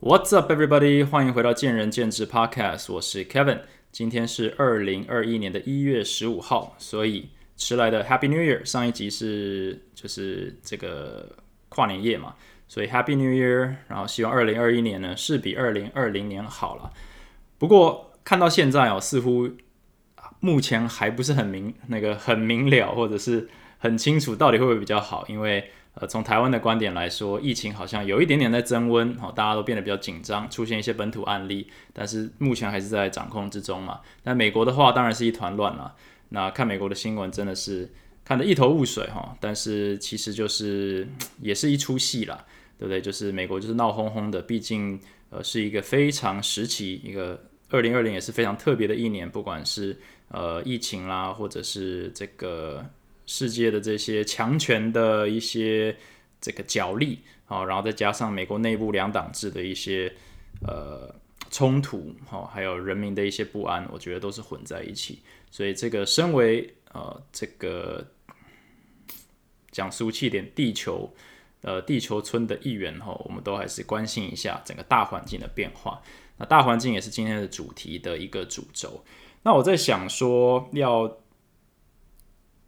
[0.00, 1.02] What's up, everybody？
[1.06, 3.60] 欢迎回到见仁见智 Podcast，我是 Kevin。
[3.90, 8.62] 今天是二零二一年的一月十五号，所以迟来的 Happy New Year。
[8.62, 11.34] 上一集是就是这个
[11.70, 12.34] 跨年夜嘛，
[12.68, 13.76] 所以 Happy New Year。
[13.88, 16.92] 然后希望二零二一年呢是比二零二零年好了。
[17.56, 19.48] 不过看到现在哦，似乎
[20.40, 25.70] 目前还不是很明那个很明了，或者是很清楚到底会不会比较好，因为。
[25.98, 34.02] 呃，从台湾的观点来说，疫情好像有一点点在增温，好，大家都变得比较紧张，出现一些本土案例，但是目前还是在掌控之中嘛。
[34.22, 35.94] 那美国的话，当然是一团乱了。
[36.28, 37.90] 那看美国的新闻，真的是
[38.26, 39.34] 看得一头雾水哈。
[39.40, 41.08] 但是其实就是
[41.40, 42.44] 也是一出戏啦，
[42.78, 43.00] 对不对？
[43.00, 45.00] 就是美国就是闹哄哄的，毕竟
[45.30, 49.96] 呃是一个非常时期，一个二零二零也是非常特别的一年，不管是
[50.28, 52.84] 呃疫情啦，或者是这个。
[53.26, 55.96] 世界的这些强权的一些
[56.40, 60.12] 这个角力啊，然后再加上美国内部两党制的一些
[60.64, 61.12] 呃
[61.50, 65.18] 冲突，哈，还有人民的一些不安，我觉得都是混在一起。
[65.50, 68.06] 所以这个身为呃这个
[69.72, 71.12] 讲俗气点，地球
[71.62, 76.00] 呃地球村的一员哈，我们都还是关心一下整个大环境的变化。
[76.36, 79.04] 那大环境也是今天的主题的一个主轴。
[79.42, 81.18] 那我在想说要。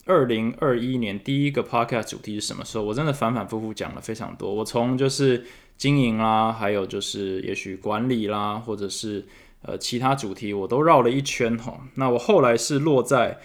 [0.08, 2.84] 二零二一年第一个 podcast 主题是什么时候？
[2.84, 4.52] 我真的反反复复讲了非常多。
[4.52, 5.44] 我从就是
[5.76, 9.26] 经营啦，还有就是也许管理啦，或者是
[9.60, 11.78] 呃其他主题，我都绕了一圈哈。
[11.96, 13.38] 那我后来是落在，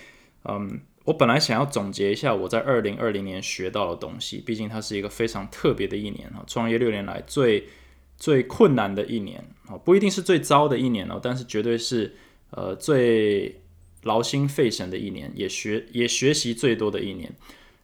[0.45, 7.67] 嗯，我本来想要总结一下我在二零二零年学到的东西，毕竟它是一个非常特别的一年哈，创业六年来最
[8.16, 12.16] 最困难的一年啊，不一定是最糟的一年哦，但是绝对是
[12.52, 13.59] 呃最。
[14.04, 17.32] 劳心费神的一年，也学也学习最多的一年，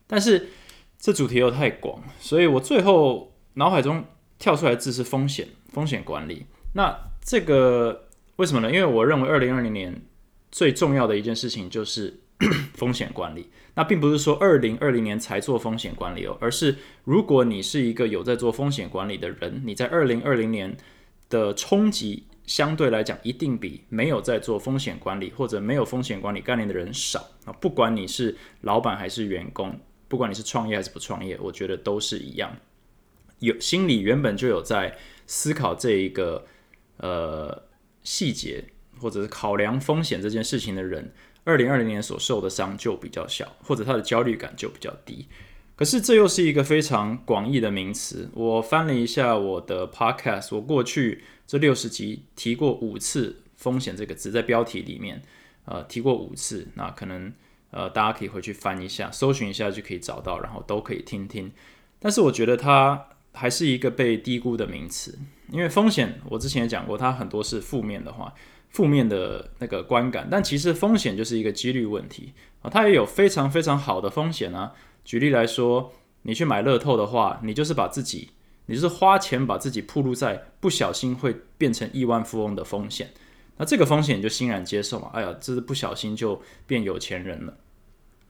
[0.07, 0.49] 但是
[0.97, 4.05] 这主题又太广，所以我最后脑海中
[4.37, 6.45] 跳出来的字是风险，风险管理。
[6.73, 8.71] 那这个为什么呢？
[8.71, 10.01] 因为我认为二零二零年
[10.51, 12.19] 最重要的一件事情就是
[12.75, 13.49] 风险管理。
[13.75, 20.75] 那并不是说二零二零年才做风险管理哦，而是如果你是一个有在做风险管理的人，你在二零二零年
[21.29, 22.25] 的冲击。
[22.49, 27.53] 相对来讲，一定比没有在做风险管理或者没有风险管理概念的人少啊。
[27.53, 32.57] 不管你是老板还是员工，不管你是创业还是不创业，我觉得都是一样。
[33.37, 36.43] 有心里原本就有在思考这一个
[36.97, 37.65] 呃
[38.01, 38.63] 细节，
[38.99, 45.27] 或者是考量风险这件事情的人，二零二零年所受的伤就比较小，或者他的焦虑感就比较低。
[45.75, 48.31] 可是这又是一个非常广义的名词。
[48.33, 55.19] 我翻了一下我的 podcast，我过去这六十集提过五次“风险”这个字，在标题里面，
[55.65, 56.67] 呃，提过五次。
[56.75, 57.33] 那可能
[57.71, 61.51] 呃，大家可以回去翻一下，搜寻一下就可以找到，然后都可以听听。
[61.97, 65.17] 但是我觉得它还是一个被低估的名词，
[65.51, 68.31] 因为风险我之前也讲过，它很多是负面的话，
[68.69, 70.27] 负面的那个观感。
[70.29, 72.31] 但其实风险就是一个几率问题
[72.61, 74.73] 啊，它也有非常非常好的风险啊。
[75.03, 78.29] 举例来说，你去买乐透的话，你就是把自己，
[78.69, 83.11] 你是花钱把自己暴露在不小心会变成亿万富翁的风险。
[83.57, 85.09] 那这个风险你就欣然接受嘛？
[85.11, 87.57] 哎呀，这是不小心就变有钱人了。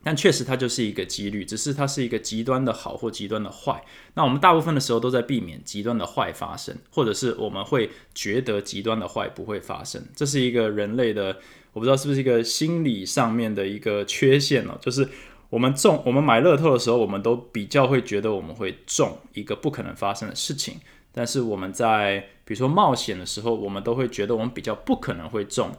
[0.01, 3.83] 但确实它就是一个几率，只是它是一个极端的好或极端的坏。
[4.13, 10.01] 那我们大部分的时候都在避免极端的坏发生，或者是我们会觉得极端的坏不会发生。
[10.15, 11.37] 这是一个人类的，
[11.73, 15.05] 我不知道是不是一个心理上面的一个缺陷哦，就是。
[15.49, 20.79] 我们中，我们买乐透的时候，我们都比较会觉得我们会中一个不可能发生的事情。
[21.11, 25.71] 但是我们在比如说冒险的时候，我们都会觉得我们比较不可能会中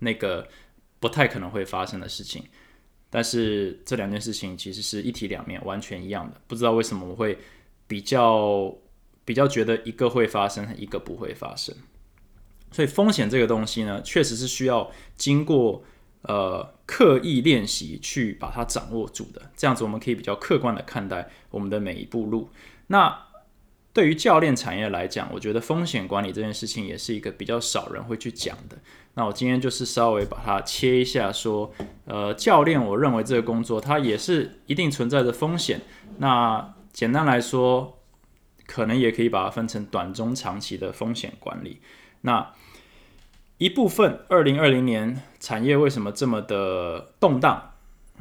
[0.00, 0.46] 那个
[1.00, 2.44] 不太可能会发生的事情。
[3.08, 6.38] 但是这两件事情其实是一体两面，完全一样的。
[6.46, 7.38] 不知道为什么我会
[7.86, 8.74] 比较
[9.24, 11.74] 比较觉得一个会发生，一个不会发生。
[12.70, 15.82] 所以风险这个东西呢，确实是需要经过。
[16.26, 22.50] 呃，刻意练习去把它掌握住的，这样子我们可以比较客观的看待我们的每一步路。
[22.86, 23.26] 那
[23.92, 28.76] 对于教练产业来讲，我觉得风险管理这件事情也是一个比较少人会去讲的。
[29.14, 31.72] 那我今天就是稍微把它切一下，说，
[32.04, 35.80] 呃，教练，我认为这个工作它也是一定存在着风险。
[36.18, 38.00] 那简单来说，
[38.66, 41.80] 可能也可以把它分成短、中、长期的风险管理。
[42.22, 42.52] 那
[43.58, 47.72] 一部分，二零二零年产业为什么这么的动荡？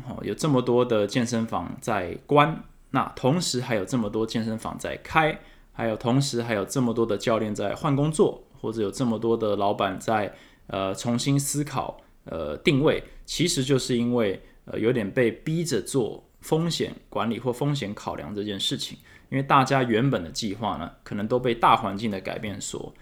[0.05, 5.39] 哦，有这么多的健身房在关，那同时还有这么多健身房在开，
[5.71, 10.33] 还有同时还有这么多的教练在换工作，或者有这么多的老板在
[10.67, 18.97] 呃重新思考呃定位，其实就是因为呃有点被逼着做风险管理或风险考量这件事情，
[19.29, 22.93] 因为大家原本的计划呢，可能都被大环境的改变所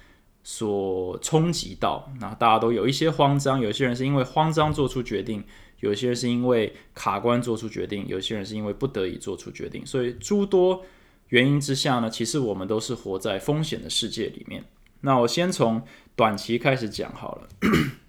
[0.43, 5.43] 所冲击到，那大家都有一些慌张，有些人是因为慌张做出决定，
[5.79, 10.83] 有些人是因为卡关做出决定，有些人是因为不得已做出决定，所以诸多
[11.29, 14.63] 原因之下呢，其实我们都是活在风险的世界里面。
[15.01, 15.81] 那我先从
[16.15, 17.47] 短期开始讲好了，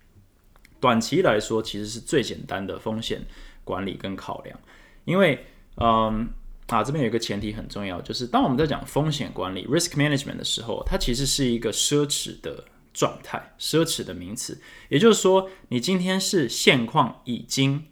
[0.81, 3.23] 短期来说其实是最简单的风险
[3.64, 4.58] 管理跟考量，
[5.05, 5.44] 因为
[5.76, 6.28] 嗯。
[6.73, 12.65] 啊，这边有一个前提很重要，就是当我们在讲风险管理 （risk management） 的时候，它其实是一个奢侈的
[12.95, 14.59] 状态，奢侈的名词。
[14.89, 17.85] 也就是说，你今天是现况已经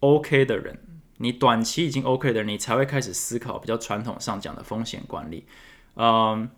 [0.00, 0.80] OK 的人，
[1.18, 5.44] 你短期已经 OK 的人，你才会开始思考比较传统上讲的风险管理。
[5.94, 6.50] 嗯。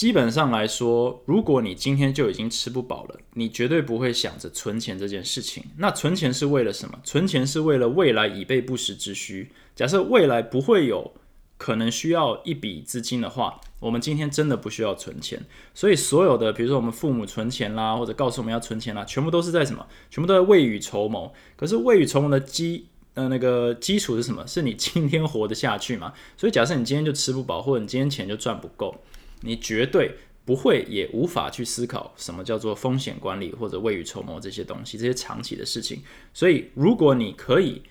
[0.00, 5.62] 基本上来说，如果你今天就已经吃不饱了，你绝对不会想着存钱这件事情。
[5.76, 6.98] 那存钱是为了什么？
[7.04, 9.50] 存钱是为了未来以备不时之需。
[9.76, 11.12] 假设未来不会有
[11.58, 15.38] 可能需要一笔资金的话，我们今天真的不需要存钱。
[15.74, 19.86] 所以所有的，比如说我们父母存钱啦，或者告诉我们要存钱啦，全部都是在什么？
[20.08, 21.30] 全部都在未雨绸缪。
[21.56, 24.46] 可是未雨绸缪的基呃那个基础是什么？
[24.46, 26.14] 是你今天活得下去嘛？
[26.38, 28.94] 所以假设你今天就吃不饱，或者你今天钱就赚不够。
[29.42, 30.14] 你绝对
[30.44, 36.02] 不会，也无法去思考什么叫做风险管理或者未雨绸缪这些东西，这些长期的事情。
[36.34, 37.82] 所以，如果你可以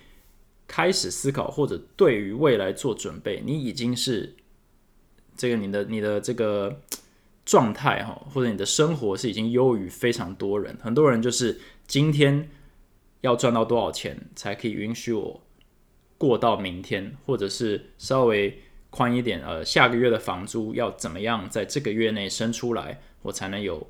[0.67, 4.35] 开始思考或者对于未来做准备，你已经是
[5.37, 6.81] 这个你的你的这个
[7.45, 10.77] 状态哈，或者你的生活是已经优于非常多人。
[10.81, 12.49] 很多人就是今天
[13.21, 15.41] 要赚到多少钱才可以允许我
[16.17, 18.63] 过到明天，或者是稍微。
[18.91, 23.87] 宽一点，呃，下个月的房租要怎么样在这个月内生出来，我才能有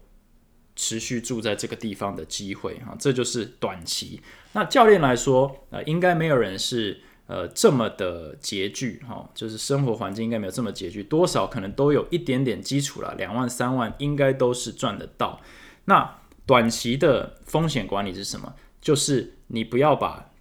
[0.75, 4.21] 持续住在这个地方的机会哈，这就是短期。
[4.51, 15.39] 那教练来说，呃，应该没有人是呃这么的拮据哈，就是生活环境应该没有这么拮据，多少可能都有一点点基础了，两万三万应该都是赚得到。
[15.85, 18.53] 那短期的风险管理是什么？
[18.81, 20.31] 就是你不要把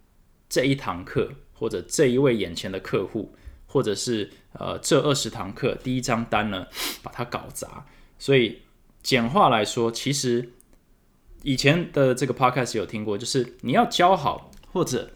[0.49, 3.33] 这一堂课或者这一位眼前的客户。
[3.71, 6.65] 或者是呃，这二十堂课第一张单呢，
[7.03, 7.85] 把它搞砸。
[8.17, 8.59] 所以
[9.03, 10.51] 简化来说，其实
[11.43, 15.11] 以前的这个 podcast 有听过，就是你要教好或者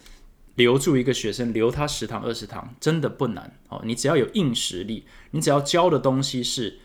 [0.55, 3.81] 留住一个学生，留他十堂二十堂，真的不难哦。
[3.83, 6.79] 你只要有硬实力，你只要教的东西是。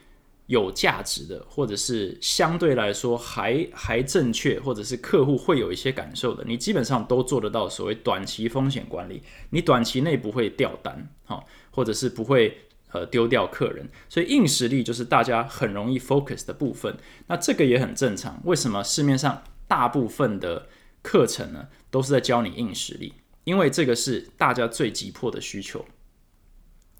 [0.48, 7.68] 有价值的，或者是相对来说还还正确，或者是客户会有一些感受的，你基本上都做得到。
[7.68, 12.58] 所谓短期风险管理，你短期内不会掉单，哈，或者是不会
[12.92, 13.86] 呃丢掉客人。
[14.08, 16.96] 所以硬实力就是大家很容易 focus 的部分。
[17.26, 18.40] 那这个也很正常。
[18.46, 20.66] 为什么市面上大部分的
[21.02, 23.12] 课程呢，都是在教你硬实力？
[23.44, 25.84] 因为这个是大家最急迫的需求。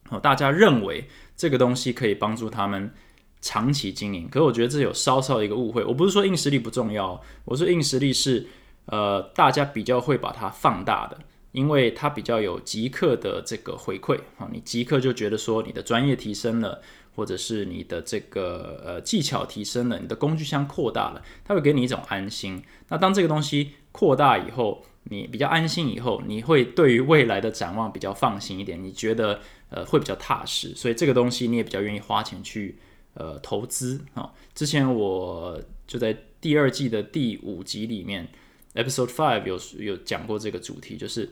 [0.04, 2.92] 好，大家认为这个东西可以帮助他们。
[3.40, 5.84] 长期经营，可是我觉得这有稍稍的一个误会。
[5.84, 8.46] 我不是说硬实力不重要，我说硬实力是
[8.86, 11.18] 呃大家比较会把它放大的，
[11.52, 16.80] 因为它比较有即刻的这个回馈啊，你即刻就觉得说你的专业提升了，
[17.14, 22.62] 或者是你的这个呃技巧提升了，你的工具箱扩大了，它会给你一种安心。
[22.88, 29.40] 那当这个东西扩大以后，你比较安心以后，你会对于未来的展望比较放心一点，你觉得
[29.70, 32.76] 呃会比较踏实，所以这个东西你也比较愿意花钱去。
[33.18, 38.28] 呃，投资啊，之前我就在第二季的第五集里面
[38.74, 41.28] ，Episode Five 有有讲过这个主题，就是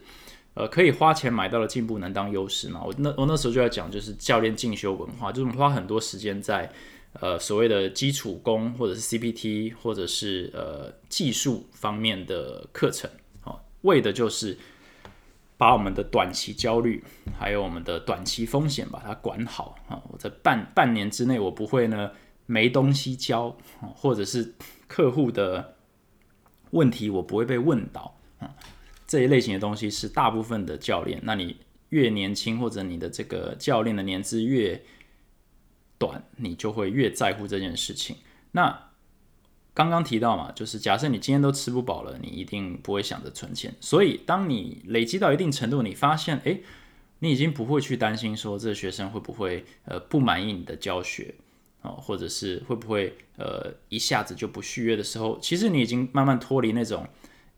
[0.55, 2.83] 呃，可以花钱买到的进步能当优势吗？
[2.85, 6.69] 我那我那时候就在讲，就是教练进修文化，就是我们花很多时间在
[7.21, 13.09] 呃所谓的基础功，或者是 CPT，或者是呃技术方面的课程，
[13.43, 14.59] 好，为的就是。
[15.59, 17.03] 把我们的短期焦虑，
[17.39, 20.03] 还有我们的短期风险，把它管好啊！
[20.11, 22.11] 我在半半年之内，我不会呢
[22.45, 23.57] 没东西教，
[23.95, 24.55] 或者是
[24.87, 25.77] 客户的
[26.71, 28.55] 问题我不会被问到啊。
[29.07, 31.21] 这一类型的东西是大部分的教练。
[31.23, 31.57] 那你
[31.89, 34.83] 越年轻，或者你的这个教练的年资越
[35.99, 38.17] 短，你就会越在乎这件事情。
[38.53, 38.86] 那
[39.77, 43.75] 刚刚提到嘛，就是假设你今天都吃不饱了，你一定不会想着存钱。
[43.79, 46.63] 所以，当你累积到一定程度，你发现，诶，
[47.19, 51.35] 你已经不会去担心说这个学生会不会呃不满意你的教学
[51.83, 57.07] 哦，或者是会不会呃一下子就不续约的时候，其实你已经慢慢脱离那种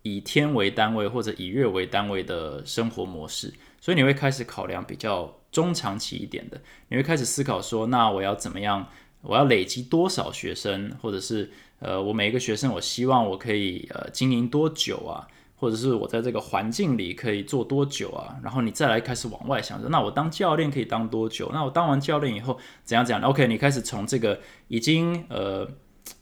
[0.02, 8.88] 以天为单位或者以月为单位的生活模式，所以你会开始考量比较中长期一点的，你会开始思考说，那我要怎么样？
[9.20, 15.26] 我要累积多少学生，或者是呃，我每一个学生，我希望我可以呃经营多久啊？
[15.60, 18.36] 或者是我在这个环境里可以做多久啊？
[18.44, 21.50] 然后你再来开始往外想着，那我当教练可以当多久？
[21.52, 25.68] 那我当完教练以后怎样怎样？OK，你开始从这个已经呃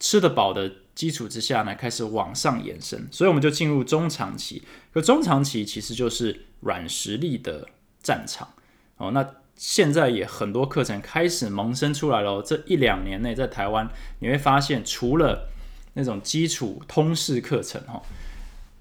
[0.00, 4.62] 吃得饱的基础之下呢，开始往上延伸，所以我们就进入中长期。
[4.90, 7.68] 可中长期其实就是软实力的
[8.02, 8.48] 战场
[8.96, 9.10] 哦。
[9.10, 9.22] 那
[9.56, 12.40] 现在也很多课程开始萌生出来了。
[12.40, 13.88] 这一两年内，在台湾
[14.20, 15.48] 你会发现，除了
[15.94, 18.00] 那种基础通识课程哈。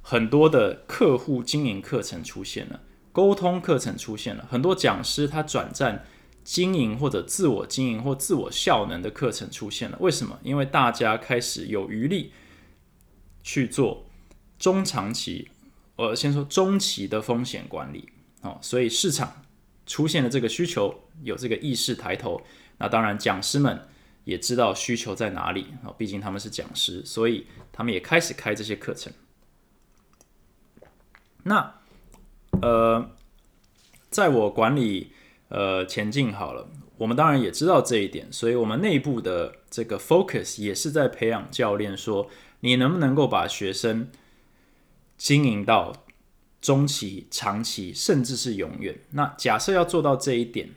[0.08, 2.80] 很多的客户经营课程出现了，
[3.12, 6.06] 沟通课程出现了，很多讲师他转战
[6.44, 9.98] 经营或者自我经营或自我效能的课程出现了。
[10.00, 10.38] 为什么？
[10.44, 12.32] 因为大家开始有余力
[13.42, 14.06] 去做
[14.60, 15.50] 中长期，
[15.96, 18.10] 呃，先说中期的风险管理
[18.42, 19.42] 哦，所以市场
[19.86, 22.42] 出现了这个需求，有这个意识抬头。
[22.78, 23.88] 那当然，讲师们
[24.24, 29.14] 也知道需求在哪里啊，毕竟他们是讲师，所以他们也开始开这些课程。
[31.44, 31.76] 那，
[32.62, 33.12] 呃，
[34.10, 35.12] 在我管理
[35.50, 42.30] 呃前进好了，我们当然也知道这一点，所以我们内部的这个 focus 也是在培养教练，说
[42.62, 44.10] 你能不能够把学生
[45.18, 45.94] 经营到
[46.66, 48.98] 中期、长期，甚至是永远。
[49.12, 50.70] 那假设要做到这一点，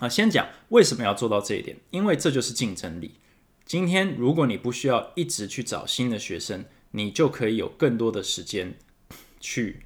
[0.00, 3.12] 啊，先讲为什么要做到这一点，因为这就是竞争力。
[3.64, 8.76] 今天如果你不需要一直去找新的学生，你就可以有更多的时间。
[9.38, 9.82] 去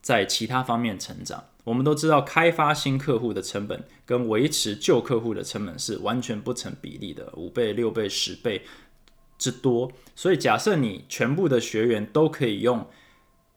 [0.00, 1.44] 在其他方面成长。
[1.62, 8.62] 我们都知道，开发新客户的成本跟维持旧客户的成本是完全不成比例的，五倍、六倍、十倍
[9.38, 9.92] 之多。
[10.16, 12.84] 所以，假设你全部的学员都可以用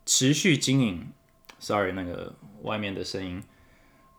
[0.05, 1.07] 持续经营
[1.59, 3.43] ，sorry，那个外面的声音，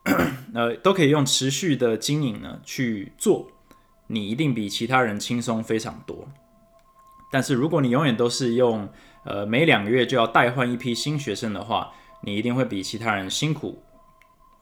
[0.55, 3.51] 呃，都可以用持续的经营呢去做，
[4.07, 6.29] 你一定比其他人轻松非常多。
[7.31, 8.89] 但是，如果你永远都是用
[9.25, 13.83] 呃，每两个月就要代换一批新学生的话，你一定会比其他人辛苦，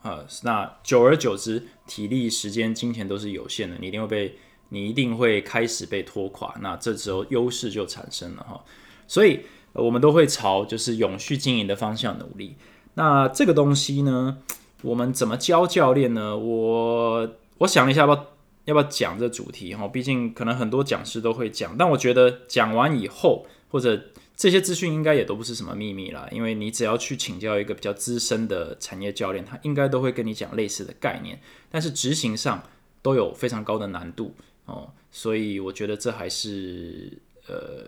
[0.02, 4.38] 呃，那久而久之，体力、时间、金钱都是有限的，你一定会被，
[4.70, 8.64] 你一定会开始被拖垮，那这时候优势就产生了哈。
[9.06, 9.40] 所以，
[9.72, 12.56] 我们都会朝就是永续经营的方向努力。
[12.94, 14.38] 那这个东西呢，
[14.82, 16.36] 我们怎么教教练呢？
[16.36, 18.26] 我我想一下，要不要
[18.66, 19.88] 要不要讲这主题哈？
[19.88, 24.00] 毕竟可能很多讲师都会讲，但我觉得讲完以后或者
[24.36, 32.62] 这些资讯应该也都不是什么秘密啦，因为你只要去请教一个比较资深的产业教练，他应该都会跟你讲类似的概念，但是执行上
[33.00, 34.34] 都有非常高的难度
[34.66, 37.86] 哦，所以我觉得这还是呃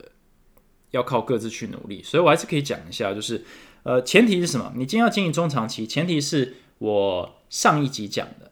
[0.95, 3.45] 要靠各自去努力，所以我还是可以讲一下，就是
[3.83, 4.73] 呃前提是什么？
[4.75, 8.51] 你今天要经营中长期，前提是我上一集讲的，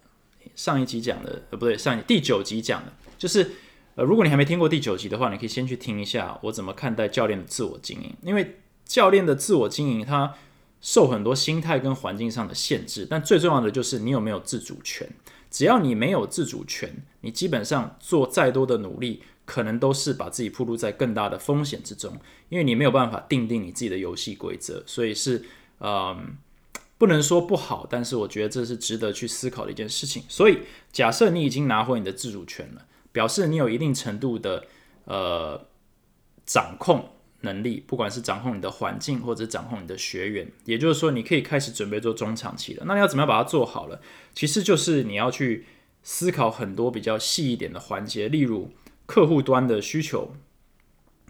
[0.54, 3.50] 上一集讲的呃不对，上第九集讲的，就是。
[3.94, 8.10] 呃，如果你还没听过第九集的话，你可以先去听一下我怎么看待教练的自我经营。
[8.22, 8.56] 因为
[8.86, 10.32] 教练的自我经营，它
[10.80, 15.06] 受很多心态跟环境上的限制，但最重要的就是你有没有自主权。
[15.50, 22.16] 只要你没有自主权，你基本上做再多的努力，可能都是把自己暴露在更大的风险之中，
[22.48, 24.82] 因为你没有办法定定你自己的游戏规则。
[24.86, 25.44] 所以是，
[25.80, 26.36] 嗯，
[26.98, 30.22] 不能说不好，但是我觉得这是值得去思考的一件事情。
[30.28, 30.58] 所以，
[30.92, 32.86] 假设你已经拿回你的自主权了。
[33.12, 34.64] 表示你有一定程度的
[35.04, 35.66] 呃
[36.46, 37.10] 掌控
[37.42, 42.84] 能力，不管是掌控你的环境或者掌控你的学员，也就是说你可以开始准备做中长期了。
[42.86, 44.00] 那你要怎么样把它做好了？
[44.34, 45.66] 其实就是你要去
[46.02, 48.70] 思考很多比较细一点的环节，例如
[49.06, 50.34] 客户端的需求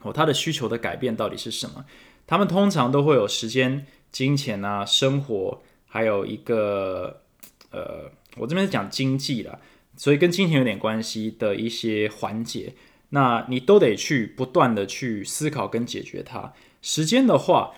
[0.03, 1.85] 哦，他的需求的改变到底是什么？
[2.27, 7.23] 他们通常都会有时间、金钱啊、生活，还有一个
[7.71, 9.61] 呃，我这边是讲经济了。
[9.97, 12.75] 所以跟金钱有点关系的一些环节，
[13.11, 16.53] 那你都得去不断的去思考跟解决它。
[16.81, 17.73] 时间的话，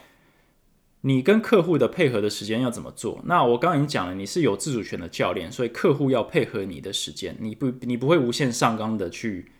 [1.00, 3.20] 你跟客户的配合的时间要怎么做？
[3.24, 9.50] 那我刚刚已经讲了，你是有自主权的教练，所以客户要配合你的时间，你不你不会无限上纲的去。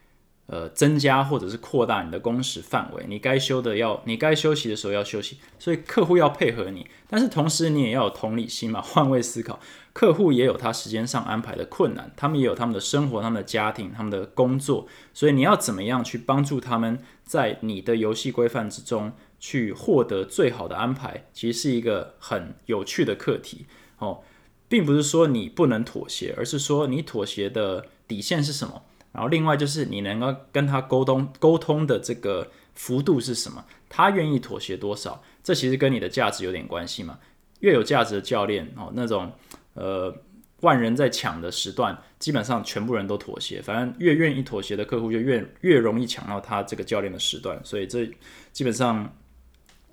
[0.47, 9.59] 呃，增加或者是扩大你的工时范围，你该休的要，你该休息的时候要休息，所以客户要配合你，但是同时你也要有同理心嘛，换位思考，
[9.95, 23.65] 客户也有他时间上安排的困难，他们也有他们的生活、他们的家庭、他们的工作，所以你要怎么样去帮助他们在你的游戏规范之中去获得最好的安排，其实是一个很有趣的课题
[23.99, 24.21] 哦，
[24.69, 28.83] 并不是说你不能妥协，而是说你妥协的底线是什么。
[29.15, 33.65] 然后另外就是你能够跟他沟通沟通的这个幅度是什么？
[33.89, 35.23] 他愿意妥协多少？
[35.43, 37.19] 这其实跟你的价值有点关系嘛。
[37.61, 39.33] 越有价值的教练哦，那种
[39.73, 40.15] 呃
[40.61, 43.63] 万人在抢的时段，基本上全部人都妥协。
[43.63, 47.59] 反正越愿意妥协的客户，就越越容易抢到他这个教练的时段。
[47.65, 48.07] 所以这
[48.53, 49.11] 基本上。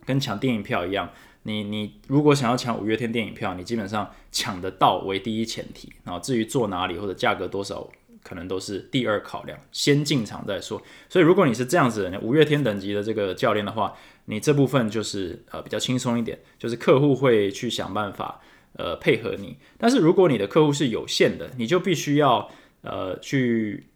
[0.03, 1.07] 跟抢电影票一样。
[1.43, 7.87] 你你如果想要抢五月天电影票，你基本上抢得到为第一前提，然后至于坐哪里或者价格多少，
[8.23, 10.81] 可能都是第二考量，先进场再说。
[11.09, 13.93] 所以如果你是这样子的五月天等级的这个教练的话，
[14.25, 18.41] 你这部分就是呃比较轻松一点，就是客户会去想办法
[18.73, 19.57] 呃配合你。
[19.77, 22.49] 但是如果你的客户是有限的，你就必须要
[22.81, 23.87] 呃去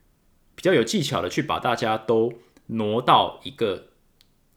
[0.55, 2.33] 比较有技巧的去把大家都
[2.67, 3.87] 挪到一个。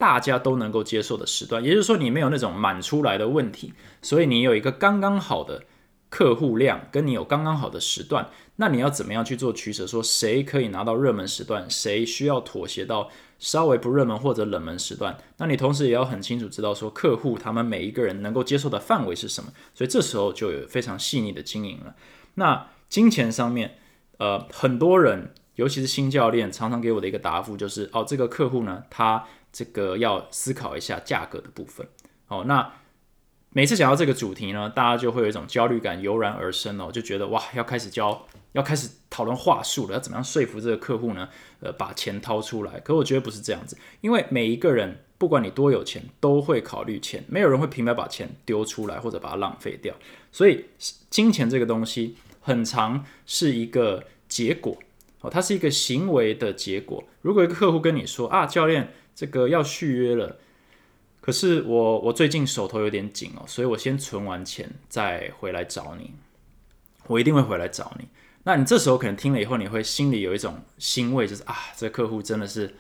[0.01, 5.65] 大家都能够接受的时段，也就是说，你没有那种满出来的问题，所以你有一个刚刚好的
[6.09, 9.87] 客户量，跟你有刚刚好的时段，那你要怎么样去做取舍？
[9.87, 15.17] 说谁可以拿到热门时段，谁需要妥协到稍微不热门或者冷门时段？
[15.39, 21.95] 那你同时也要很清楚知道说客户他们每一个人能够接受的范围是什么，所以这时候就有非常细腻的经营了。
[22.35, 23.79] 那金钱上面，
[24.19, 29.25] 呃，很多人，尤其是新教练，常常给我的一个答复就是：哦，这个客户呢，他。
[29.51, 31.89] 这个要思考一下价格的部分
[32.29, 32.45] 哦。
[32.47, 32.71] 那
[33.49, 41.29] 每次讲到这个主题呢，大家就会有一种焦虑感油然而生哦，就觉得哇，要开始教，要开始讨论话术了，要怎么样说服这个客户呢？
[41.61, 42.81] 呃，把钱掏出来。
[42.81, 49.95] 可我觉得不是这样子，因为每一个人不管你多有钱，都会考虑钱，没有人会平白把钱丢出来或者把它浪费掉。
[50.33, 50.67] 所以
[51.11, 54.77] 金钱这个东西，很长是一个结果
[55.21, 57.05] 哦，它是一个行为的结果。
[57.23, 58.93] 如果一个客户跟你说啊，教练。
[59.19, 60.39] 这个要续约了，
[61.21, 66.15] 可是我我最近手头有点紧哦，所以我先存完钱再回来找你。
[67.09, 68.07] 我一定会回来找你。
[68.49, 72.75] 那你这时候可能听了以后，你会心里有一种欣慰，就是啊，这客户真的是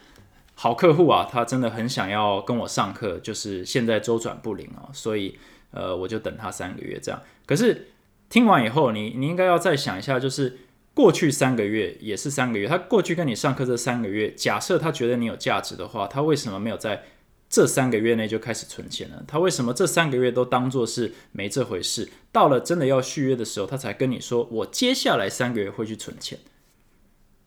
[0.54, 5.38] 好客户啊，他真的很想要跟我上课，就是现在周转不灵哦，所以
[5.72, 7.22] 呃，我就等他三个月这样。
[7.44, 7.88] 可是
[8.30, 10.58] 听完以后，你你应该要再想一下，就是。
[10.94, 17.04] 过去三个月也是三个月，他过去跟你上课这三个月，假设他觉得你有价值的话，他为什么没有在
[17.48, 19.24] 这三个月内就开始存钱了？
[19.26, 22.10] 他为什么这三个月都当做是没这回事？
[22.30, 26.38] 到了真的要续约的时候，他才跟你说我接下来三个月会去存钱。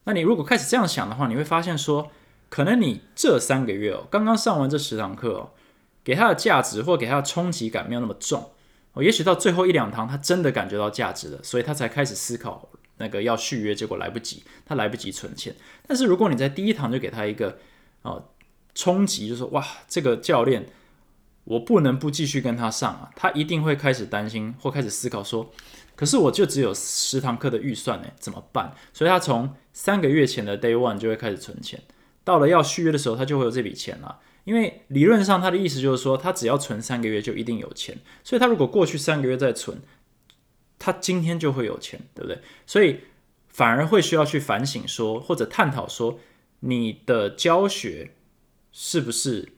[0.05, 2.11] 那你如果开始这样想的话，你会发现说，
[2.49, 5.51] 可能你这三个月哦，刚刚上完这十堂课哦，
[6.03, 8.51] 给他的价值或给他的冲击感没有那么重
[8.93, 12.69] 哦，也许到最后一两堂他真的感觉到价值了，所以他才开始思考。
[12.97, 15.55] 那个要续约，结果来不及，他来不及存钱。
[15.87, 17.57] 但是如果你在第一堂就给他一个
[18.03, 18.29] 哦
[18.75, 20.67] 冲击，就说哇，这个教练
[21.43, 25.51] 我不能不继续跟他上啊，他一定会开始担心或开始思考说，
[25.95, 28.73] 可是我就只有十堂课的预算呢，怎么办？
[28.93, 31.81] 所以他从三个月前的 day one 就会开始存钱，
[32.23, 34.19] 到了要续约的时候，他就会有这笔钱了。
[34.43, 39.79] 因为理论上他的意思就是说，他只要存三个月就一定有钱，所以他如果过去三个月再存。
[40.83, 42.41] 他今天就会有钱，对不对？
[42.65, 43.01] 所以
[43.49, 46.17] 反而会需要去反省说，或者探讨说，
[46.61, 48.15] 你的教学
[48.71, 49.53] 是不是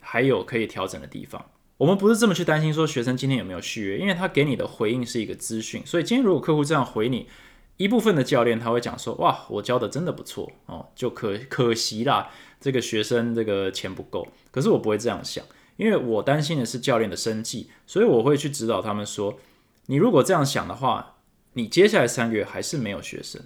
[0.00, 1.50] 还有可以调整的地方？
[1.76, 5.84] 我们不是这么去担心说学生今天有没有续约，因为他给你的回应是一个资讯。
[5.86, 7.28] 所以今天如果客户这样回你，
[7.76, 14.26] 一部分的教练他会讲说，哇，我教的真的不错哦，就可可惜啦，这个学生这个钱不够。
[14.50, 15.44] 可是我不会这样想，
[15.76, 19.38] 因为我担心的是教练的生计，所以我会去指导他们说。
[19.86, 21.16] 你如果这样想的话，
[21.54, 23.40] 你接下来三个月还是没有学生，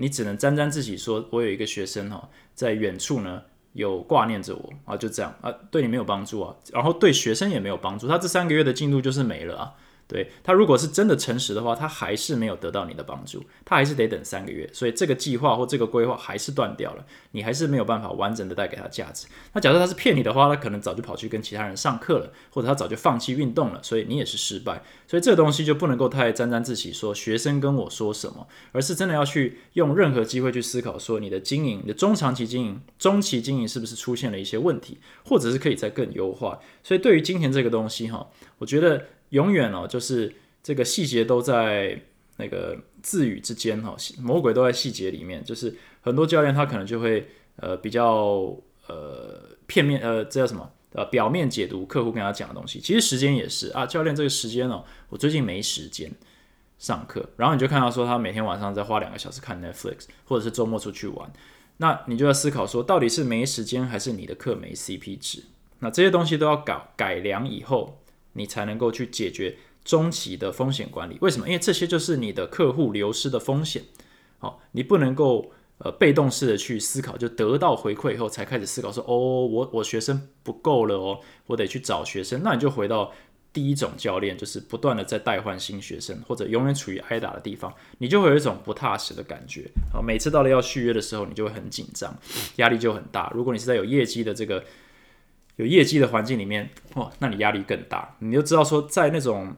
[0.00, 3.42] 你只能沾沾自喜说，我有一个学生哈，在远处呢
[3.74, 9.74] 有挂念着我啊，就这样啊，对你没有帮助啊，然后对学生也没有帮助，他这三个月的进度就是没了啊。
[10.10, 19.28] 对他如果是真的诚实的话，他还是没有得到你的帮助，他还是得等三个月，所以这个计划或这个规划还是断掉了，你还是没有办法完整的带给他价值。
[19.52, 24.82] 那假设他是骗你的话，他可能早就跑去跟其他人上课了，或者他早就放弃运动了，所以你也是失败。
[25.06, 36.58] 所以这个东西就不能够太沾沾自喜，说学生跟我说什么，而是真的要去用任何机会去思考，说你的经营、你的中长期经营、中期经营是不是出现了一些问题，或者是可以再更优化。
[36.82, 38.26] 所以对于金钱这个东西哈，
[38.58, 39.06] 我觉得。
[39.30, 42.00] 永远哦，就是这个细节都在
[42.36, 45.42] 那个字语之间哈，魔鬼都在细节里面。
[45.44, 52.80] 就是很多教练他可能就会呃比较呃片面呃这叫什么呃表面解读客户跟他讲的东西。
[52.80, 56.10] 其实时间也是啊，教练这个时间哦，我最近没时间
[56.78, 57.28] 上课。
[57.36, 61.30] 然后你就看到说他每天晚上在花两个小时看 Netflix，或者是周末出去玩。
[61.76, 65.44] 那你就要思考说，到底是没时间还是你的课没 CP 值？
[65.78, 67.99] 那这些东西都要改改良以后。
[68.32, 71.16] 你才能够去解决中期的风险管理。
[71.20, 71.46] 为什么？
[71.48, 73.82] 因为这些就是你的客户流失的风险。
[74.38, 82.42] 好，你不能够呃被动式的去思考，就得到回馈以后才开始思考说，哦，我我学生不够了哦，我得去找学生。
[82.42, 83.12] 那你就回到
[83.52, 89.68] 第一种教练，就是不断的在代换新学生，或者永远处于挨打的地方，你就会有一种不踏实的感觉。
[89.92, 92.16] 好，每次到了要续约的时候，你就会很紧张，
[92.56, 93.30] 压力就很大。
[93.34, 94.62] 如果你是在有业绩的这个。
[95.60, 98.16] 有业绩的环境里面，哇，那你压力更大。
[98.20, 99.54] 你就知道说，在那种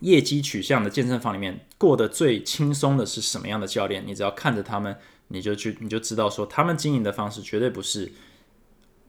[0.00, 4.04] 业绩取向的健身房里面，过得最轻松的是什么样的教练？
[4.04, 4.96] 你只要看着他们，
[5.28, 8.10] 你就去，你就知道说，他们经营的方式绝对不是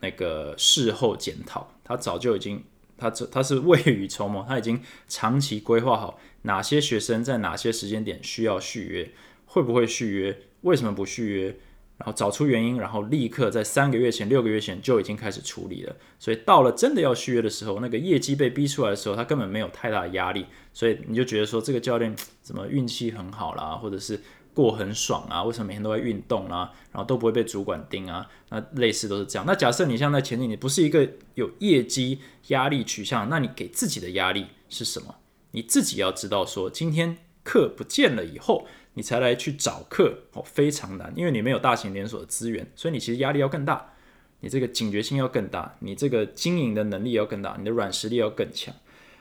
[0.01, 2.63] 那个事后检讨，他早就已经，
[2.95, 9.11] 他这他是未雨绸缪，他已经长期规划好哪些学生在哪些时间点需要续约，
[9.47, 11.57] 会不会续约，为什么不续约？
[11.97, 15.95] 然后找出原因，然后立刻在三个月前、六个月前就已经开始处理了。
[16.19, 20.45] 所以到了真的要续约的时候，那个业绩被逼出来的时候，他根本没有太大的压力。
[20.73, 24.21] 所以你就觉得说，这个教练怎么运气很好啦，或者是
[24.53, 25.43] 过很爽啊？
[25.43, 26.69] 为什么每天都在运动啊？
[26.91, 28.29] 然后都不会被主管盯啊？
[28.49, 29.45] 那类似都是这样。
[29.47, 35.15] 那假设你像在前景，你不是一个有业绩压力取向，那你给自己的压力是什么？
[35.51, 38.67] 你自己要知道说，今天课不见了以后。
[38.97, 43.91] 你才来去找课哦，非常难，因为你没有大型连锁的资源，所以你其实压力要更大，
[44.39, 48.73] 你这个警觉性要更大，你这个经营的能力要更大，你的软实力要更强。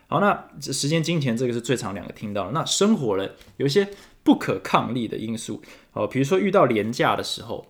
[0.06, 2.52] 好，那时间、金钱这个是最常两个听到的。
[2.52, 3.88] 那生活呢，有一些
[4.22, 5.60] 不可抗力的因素
[5.92, 7.66] 哦，比如说遇到廉价的时候，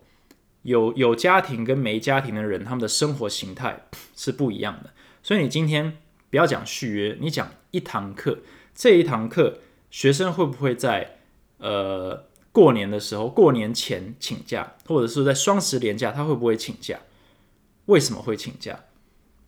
[0.61, 4.91] 有有家庭跟没家庭的人，他们的生活形态是不一样的。
[5.23, 5.97] 所以你今天
[6.29, 8.41] 不要讲续约，你讲一堂课，
[8.75, 9.57] 这一堂课
[9.95, 11.19] 学生会不会在？
[11.57, 16.99] 呃，过年的时候，过年前请假，或者是在双十连假，他会不会请假？
[17.85, 18.77] 为什么会请假？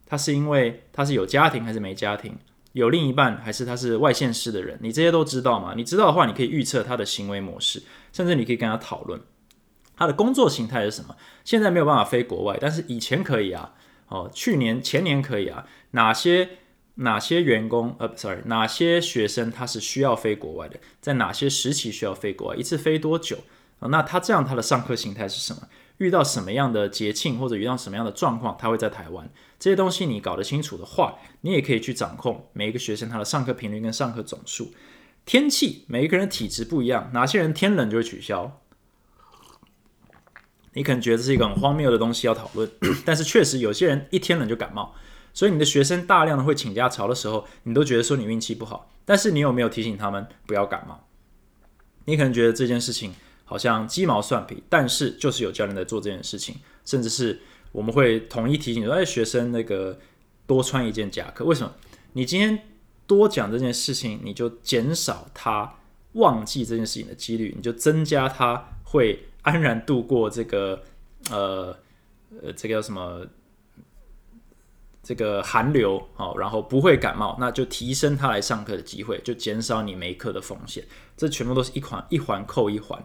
[0.05, 2.33] 他是因为他是有家庭还是没家庭？
[2.71, 4.79] 有另一半还是他是外县市的人？
[4.81, 5.73] 你这些都知道吗？
[5.75, 7.83] 你知道的话，你可以预测他的行为模式，
[8.13, 9.19] 甚至你可以跟他讨论
[9.97, 11.17] 他的工作形态是什么。
[11.43, 13.73] 现在没有办法飞国外，但是以前可以啊。
[14.07, 15.67] 哦，去年前年可以啊。
[15.91, 16.47] 哪些？
[16.97, 17.95] 哪些员工？
[17.99, 20.79] 呃，sorry，哪些学生他是需要飞国外的？
[21.01, 22.55] 在哪些时期需要飞国外？
[22.55, 23.37] 一次飞多久？
[23.79, 25.67] 啊，那他这样他的上课形态是什么？
[25.97, 29.29] 遇到什么样的节庆或者遇到什么样的状况，他会在台湾？
[29.59, 34.71] 这些东西你搞得清楚的话，你也可以去掌控每一个学生他的上课频率跟上课总数。
[35.25, 38.59] 天气，每一个人体质不一样，哪些人天冷就会取消？
[40.73, 42.71] 你可能觉得这是一个很荒谬的东西要讨论，
[43.03, 44.95] 但是确实有些人一天冷就感冒。
[45.37, 50.97] 所以你的学生大量的会请假潮的时候，你都觉得说你运气不好，但是你有没有提醒他们不要感冒？
[52.05, 53.13] 你可能觉得这件事情
[53.45, 57.39] 好像鸡毛蒜皮，但是就是有教练在做这件事情，甚至是
[57.71, 59.99] 我们会统一提醒说，哎，学生那个
[60.47, 61.71] 多穿一件夹克，为什么？
[62.13, 62.57] 你今天
[63.05, 65.71] 多讲这件事情，你就减少他
[66.13, 70.81] 忘记这件事情的几率，你就增加他会安然度过这个
[71.29, 71.77] 呃
[72.41, 73.23] 呃这个叫什么？
[75.07, 80.83] 这个寒流哦，然后不会感冒，那就提升他来上课的机会，就减少你没课的风险。
[81.15, 83.01] 这全部都是一环一环扣一环。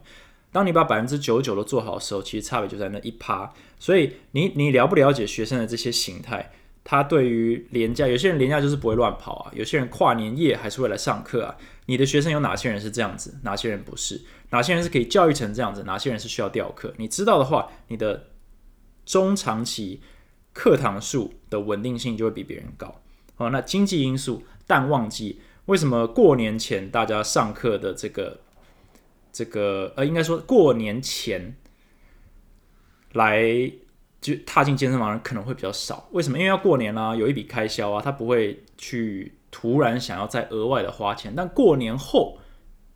[0.51, 3.53] 当你把百分之九十九都做好的时候，其实差别就在那一趴。
[3.79, 6.51] 所以你你了不了解学生的这些形态？
[6.83, 11.57] 他对于廉价，有些人廉价就是不会乱跑啊，有些人跨年夜还是会来上课啊。
[11.87, 13.39] 你的学生有哪些人是这样子？
[13.45, 14.21] 哪些人不是？
[14.51, 15.85] 哪些人是可以教育成这样子？
[15.85, 16.93] 哪些人是需要调课？
[16.97, 18.31] 你知道的话，你的
[19.07, 20.01] 中长期。
[20.55, 22.93] 课堂数的稳定性就会比别人高。
[23.37, 28.41] 好，那经济因素淡旺季，为什么过年前大家上课的这个
[29.33, 31.55] 这个呃，应该说过年前
[33.13, 33.71] 来
[34.21, 36.09] 就踏进健身房的人可能会比较少？
[36.13, 36.39] 为什么？
[36.39, 41.33] 因为要过年啦，有一笔开销啊，他不会去突然想要再额外的花钱。
[41.37, 42.39] 但过年后，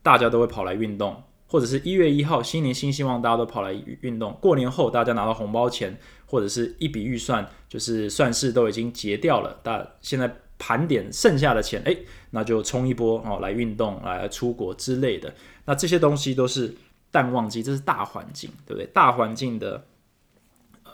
[0.03, 1.23] 大家都会跑来运动。
[1.49, 4.37] 或者是一月一号新年新希望，大家都跑来运动。
[4.41, 9.59] 过年后大家拿到红包钱，或者是一笔预算，就是算是都已经结掉了。
[9.63, 11.97] 但现在盘点剩下的钱，哎，
[12.31, 15.35] 那就冲一波哦，来运动，来出国之类的。
[15.67, 16.75] 那这些东西都是
[17.11, 18.87] 淡旺季，这是大环境，对不对？
[18.87, 19.85] 大环境的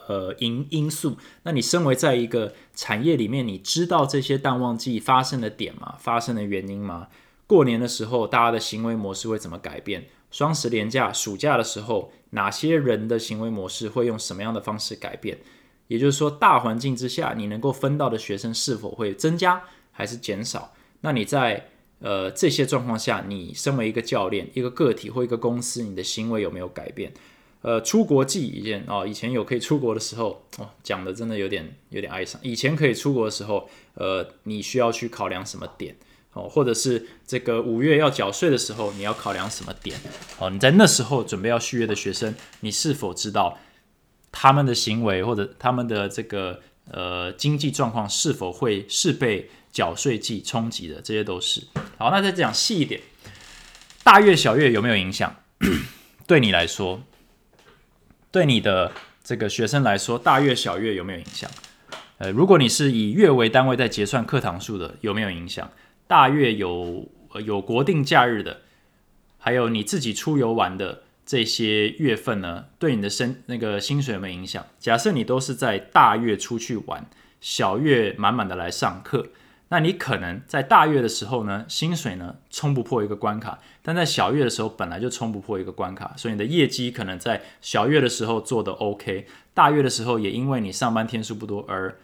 [0.08, 1.16] 呃因因素。
[1.44, 5.96] 那你身为在一个产业里面，你知道这些淡旺季发生的点吗？
[5.98, 7.08] 发生的原因吗？
[7.46, 10.06] 过年的时候，大家的行为模式会怎么改变？
[10.32, 15.38] 双十连假、暑假的时候，哪些人的行为模式会用什么样的方式改变？
[15.86, 20.72] 也就是说，大环境之下，你能够分到的学生是否会增加还是减少？
[21.02, 21.68] 那你在
[22.00, 27.12] 呃这些状况下，你身为一个教练、一个个体或一个公司，你的行为有没有改变？
[27.60, 32.40] 呃，出国记一件哦，以前有可以出国的时候哦，讲的真的有点有点哀伤。
[32.42, 35.94] 以前可以出国的时候，呃，你需要去考量什么点？
[36.32, 39.98] 哦，或者是这个五月要缴税的时候，你要考量什么点？
[40.38, 43.58] 哦，你在那时候准备要续约的学生，你是否知道
[44.30, 51.02] 他们的行为或者他们的这个呃经济状况是否会是被缴税季冲击的？
[51.02, 51.64] 这些都是。
[51.98, 53.00] 好，那再讲细一点，
[54.02, 55.36] 大月小月有没有影响？
[56.26, 57.02] 对你来说，
[58.30, 58.92] 对你的
[59.22, 61.50] 这个学生来说，大月小月有没有影响？
[62.16, 65.70] 呃，如果你是以月为单位在结算课堂数的，有没有影响？
[66.12, 67.08] 大月有
[67.42, 68.60] 有国定假日的，
[69.38, 74.62] 还有你自己出游玩的这些月份呢，对你的薪那个薪水有没有影响？
[74.78, 77.06] 假设你都是在大月出去玩，
[77.40, 79.28] 小月满满的来上课。
[79.70, 91.96] 那你可能在大月的时候呢，薪水呢冲不破一个关卡，但在小月的时候本来就冲不破一个关卡，所以你的业绩可能在小月的时候做的 OK，大月的时候也因为你上班天数不多而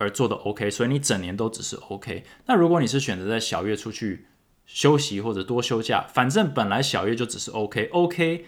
[0.00, 2.24] 而做的 OK，所以你整年都只是 OK。
[2.46, 4.26] 那如果你是选择在小月出去
[4.66, 8.46] 休息或者多休假，反正本来小月就只是 OK，OK，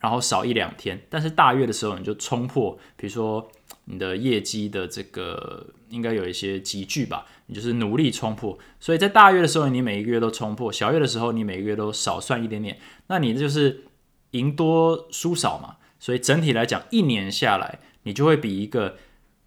[0.00, 3.50] 然后少一两天，但是大月的时候你就冲破，比如说。
[3.90, 8.58] 你的业绩的这个应该有一些集聚吧，你就是努力冲破。
[8.78, 12.78] 所以在大月的时候，你每一个月都冲破；小月的时候，你每个月都少算一点点。
[13.06, 13.84] 那你就是
[14.32, 15.76] 赢多输少嘛。
[15.98, 18.98] 所以整体来讲，一年下来，你就会比一个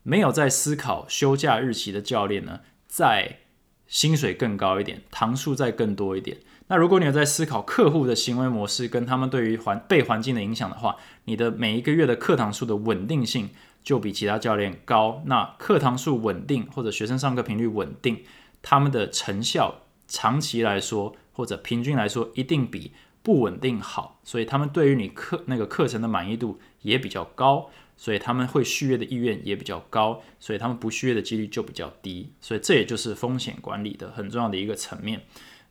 [0.03, 3.39] 没有在思考休假日期的教练呢，在
[3.87, 6.37] 薪水更高一点，堂数再更多一点。
[6.67, 13.49] 那如果你有在思考客户的行为模式跟他们对于环被环境的影响的话，你的每一个月的课堂数的稳定性。
[13.83, 15.23] 就比其他教练高。
[15.25, 18.19] 那课堂数稳定，或者学生上课频率稳定，
[18.61, 22.91] 他们的成效长期来说，或者平均来说，一定比
[23.23, 24.19] 不稳定好。
[24.23, 32.31] 所以他们对于你课那个课程的满意度也比较高，所以他们会续约的意愿也比较高，所以他们不续约的几率就比较低。
[32.41, 35.21] 所以这也就是风险管理的很重要的一个层面。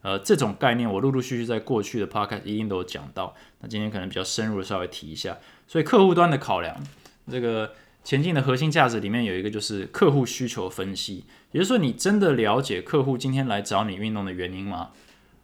[0.01, 3.35] 呃，这种概念我陆陆续续在过去的 podcast 一定都有讲到。
[3.59, 5.37] 那今天可能比较深入的稍微提一下。
[5.67, 6.81] 所以客户端的考量，
[7.29, 7.73] 这个。
[8.03, 14.89] 前进的核心价值里面有一个就是客户需求分析，也就是说，你真的了解客户今天来找你运动的原因吗？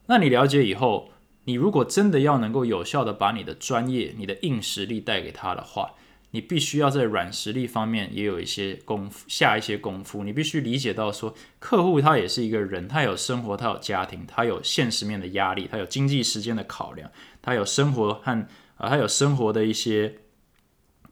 [0.08, 1.12] 那你了解以后，
[1.44, 5.92] 你如果真的要能够有效的把你的专业、你的硬实力带给他的话，
[6.38, 10.24] 你必须要在软实力方面也有一些功夫，下一些功夫。
[10.24, 17.10] 你必须理解到说，客户他也是一个人，他有生活，他有家庭，他有现实面的压力，他有经济时间的考量，
[17.42, 18.48] 他有生活和
[18.78, 20.20] 呃，他有生活的一些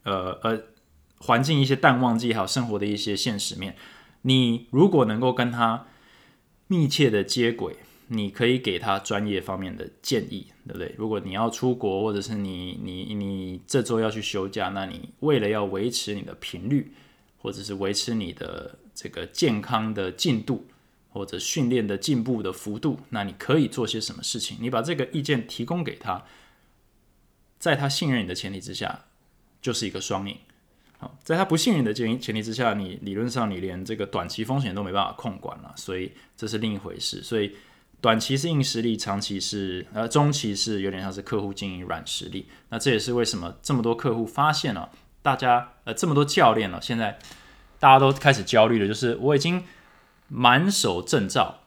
[0.04, 0.62] 呃呃。
[1.18, 3.76] 环境一些淡旺季，还有生活的一些现实面，
[4.24, 5.88] 你如果能够跟他
[6.68, 10.94] 密切的接轨，你可以给他专业方面的建议，对不对？
[10.98, 16.92] 如果你要出国，或者是你你你这周要去休假，那你为了要维持你的频率，
[17.38, 20.66] 或者是维持你的这个健康的进度，
[21.10, 24.58] 或者训练的进步的幅度，那你可以做些什么事情？
[24.60, 26.24] 你把这个意见提供给他，
[27.58, 29.06] 在他信任你的前提之下，
[29.62, 30.38] 就是一个双赢。
[30.98, 37.22] 好，在他不信任的建议前提之下，你理论上你连这个短期风险都没办法控管了，所以这是另一回事。
[37.22, 37.54] 所以
[38.06, 42.46] 短期是硬实力，长期是呃中期是有点像是客户经营软实力。
[42.70, 44.92] 那这也是为什么这么多客户发现了，
[45.24, 47.18] 大家呃这么多教练了，现在
[47.80, 49.64] 大家都开始焦虑了，就是我已经
[50.28, 51.62] 满手证照，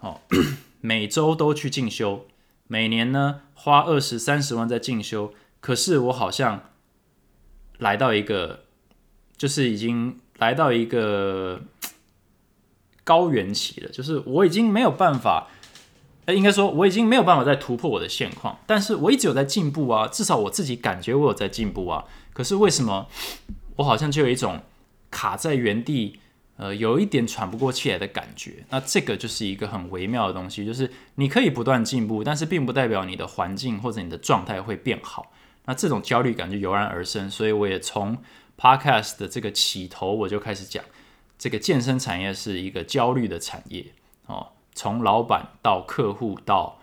[0.00, 0.22] 好，
[0.82, 2.26] 每周都去进修，
[2.66, 6.64] 每年呢花二十三十万在进修，可是我好像。
[7.78, 8.64] 来到一个，
[9.38, 11.62] 就是已经来到一个
[13.04, 15.48] 高原期了，就是我已经没有办法，
[16.26, 22.04] 哎，应该说我已经没有办法再突破我的现况，但是我一直有在进步啊，至少我自己感觉我有在进步啊。
[22.32, 23.08] 可是为什么
[23.76, 24.60] 我好像就有一种
[25.10, 26.20] 卡在原地，
[26.56, 28.64] 呃，有一点喘不过气来的感觉？
[28.68, 35.32] 那这个就是一个很微妙的东西，就是你可以不断进步，但是并不代表你的环境或者你的状态会变好。
[35.64, 38.16] 那这种焦虑感就油然而生，所以我也从
[38.58, 40.84] podcast 的这个起头我就开始讲，
[41.38, 43.86] 这个健身产业是一个焦虑的产业
[44.26, 44.48] 哦。
[44.80, 46.80] 从老板到客户到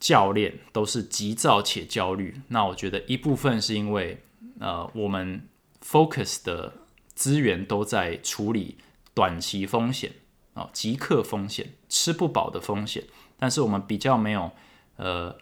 [0.00, 2.40] 教练都是急躁且焦虑。
[2.48, 4.20] 那我觉得一部分是因为
[4.58, 5.48] 呃我们
[5.80, 6.72] focus 的
[7.14, 8.78] 资源都在处理
[9.14, 10.10] 短期风险
[10.54, 13.04] 啊，即刻风险、吃不饱的风险，
[13.38, 14.50] 但是我们比较没有
[14.96, 15.38] 呃。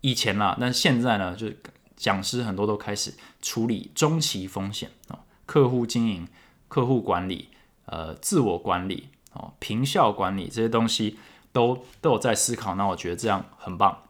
[0.00, 1.58] 以前啦，但是现在呢，就是
[1.96, 6.28] 讲师很多都开始处理中期风险啊，客户经营、
[6.68, 7.48] 客户管理、
[7.86, 11.18] 呃，自我管理哦，平效管理这些东西
[11.52, 12.74] 都都有在思考。
[12.74, 14.02] 那我觉得这样很棒，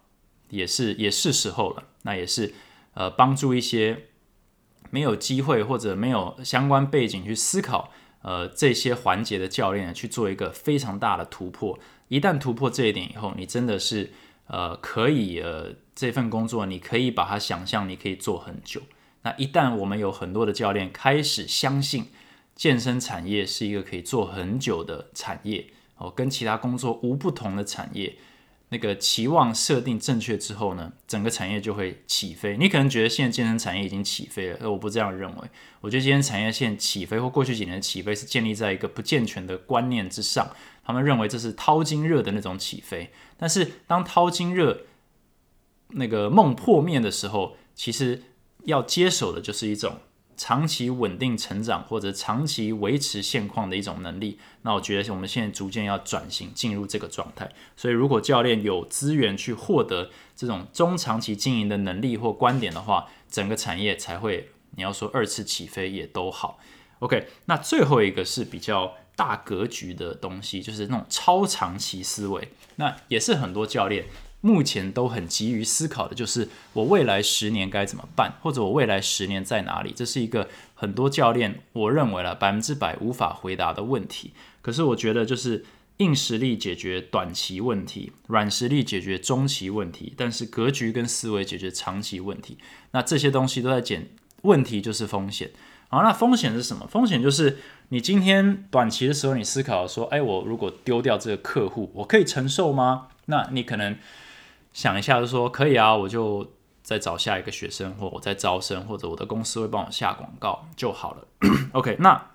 [0.50, 1.84] 也是也是时候了。
[2.02, 2.54] 那也是
[2.94, 4.06] 呃，帮助一些
[4.90, 7.90] 没有机会或者没有相关背景去思考
[8.22, 11.78] 呃这些环节的教练去做一个非常大的突破。
[12.08, 14.12] 一旦突破这一点以后，你真的是
[14.46, 15.74] 呃可以呃。
[15.96, 18.82] 这份工作，你可以把它想象，你可以做很久。
[19.22, 22.06] 那一旦我们有很多的教练开始相信
[22.54, 28.16] 健身产业是一个可以做很久的产业，哦，跟其他工作无不同的产业，
[28.68, 32.56] 那个期望设定正确之后呢，整个产业就会起飞。
[32.56, 35.48] 你可能觉得现在健身产业已经起飞了，而我不这样认为。
[35.80, 40.48] 我觉得今天产业线起飞或过去几年的起飞是建立在一个不健全的观念之上，
[40.84, 43.10] 他们认为这是淘金热的那种起飞。
[43.36, 44.82] 但是当淘金热
[45.88, 48.22] 那个梦破灭的时候，其实
[48.64, 49.98] 要接手的就是一种。
[50.36, 57.50] 长期稳定成长或者长期维持现况的一种能力，那我觉得我们现在逐渐要转型进入这个状态。
[57.76, 66.58] 所以，如果教练有资源去获得这种中长期经营的能力或观点的话，整个产业才会你要说二次起飞也都好。
[67.00, 74.04] OK，那最后一个是比较大格局的东西，就是那种超长期思维，那也是很多教练。
[74.44, 79.90] 目前都很急于思考的就是我未来十年该怎么办，或者我未来十年在哪里？
[79.96, 84.32] 这是一个很多教练我认为了百分之百无法回答的问题。
[84.60, 85.64] 可是我觉得就是
[85.96, 92.58] 硬实力解决短期问题，软实力解决中期问题，但是格局跟思维解决长期问题。
[92.90, 94.10] 那这些东西都在减
[94.42, 95.52] 问题，就是风险。
[95.88, 96.86] 好，那风险是什么？
[96.86, 97.56] 风险就是
[97.88, 103.08] 你今天短期的时候，你思考说，哎，我如果丢掉这个客户，我可以承受吗？
[103.24, 103.96] 那你可能。
[104.74, 111.26] 想一下，就说可以啊，我就再找下一个学生，或我再招生，或者我的公司会帮我下广告就好了。
[111.72, 112.30] OK，那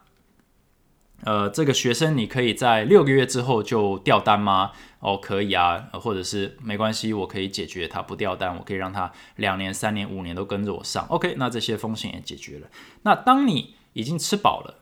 [1.25, 4.71] 呃，这个学生你可以在六个月之后就掉单吗？
[4.99, 11.05] 哦，可以啊，或者是没关系，我可以解决他不掉单，我可以让他两年、三年、五年都跟着我上。
[11.09, 12.67] OK，那这些风险也解决了。
[13.03, 14.79] 那当你已经吃饱了，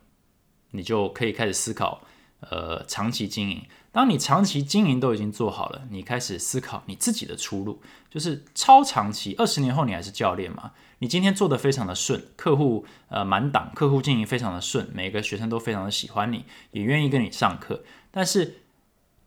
[0.72, 2.02] 你就可以开始思考，
[2.42, 3.64] 呃，长期经营。
[3.92, 9.34] 当你长期经营都已经做好了，你开始思考你自己的出路，就是超长期。
[9.40, 10.74] 二十年后你还是教练嘛？
[11.00, 17.84] 你今天做的非常的顺，客户呃满档，客户经营非常的顺，每个学生都非常的喜欢你，也愿意跟你上课。
[18.12, 18.62] 但是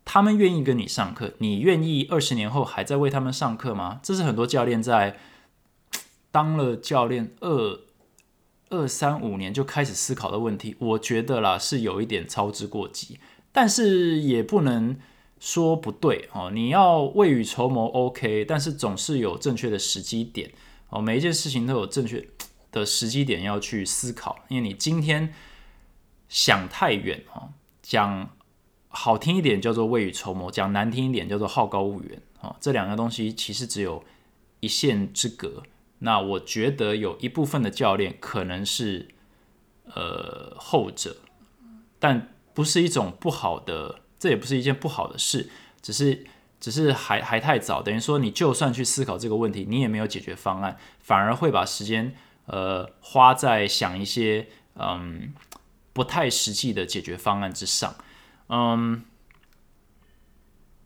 [0.05, 3.99] 他们愿意跟你上课，你愿意二十年后还在为他们上课吗？
[4.01, 5.17] 这是很多教练在
[6.31, 7.79] 当了教练二
[8.69, 10.75] 二三五年就开始思考的问题。
[10.79, 13.19] 我觉得啦，是有一点操之过急。
[13.53, 14.97] 但是也不能
[15.39, 20.51] 说不对哦，你要未雨绸缪，OK，但是总是有正确的时机点
[20.89, 22.25] 哦，每一件事情都有正确
[22.71, 25.33] 的时机点要去思考，因为你今天
[26.29, 27.49] 想太远哦，
[27.81, 28.29] 讲
[28.87, 34.03] 好听一点叫做未雨绸缪，讲难听一点叫做好高骛远哦，这两个东西其实只有
[34.61, 35.63] 一线之隔。
[35.99, 39.09] 那我觉得有一部分的教练可能是
[39.93, 41.17] 呃后者，
[41.99, 42.29] 但。
[42.53, 45.49] 不是一种不好的，这也不是一件不好的事，
[45.81, 46.25] 只是
[46.59, 47.81] 只是还还太早。
[47.81, 55.33] 等于说，你就算去思考这个问题，你也没有解决方案，反而会把时间呃花在想一些嗯
[55.93, 57.95] 不太实际的解决方案之上。
[58.49, 59.03] 嗯，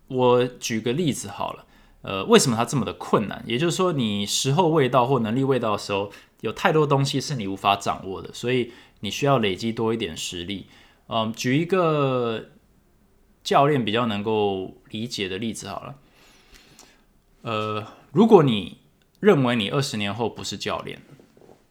[0.08, 1.66] 我举个例子好了，
[2.04, 3.44] 呃，为什么它这么的困难？
[3.48, 10.68] 也就是说，你时候未到或能力未到的时候，有太多东西是你无法掌握的，所以你需要累积多一点实力。
[11.08, 12.52] 嗯，举一个
[13.44, 15.96] 教练比较能够理解的例子好了。
[17.42, 18.80] 呃，如果你
[19.20, 21.00] 认为你二十年后不是教练，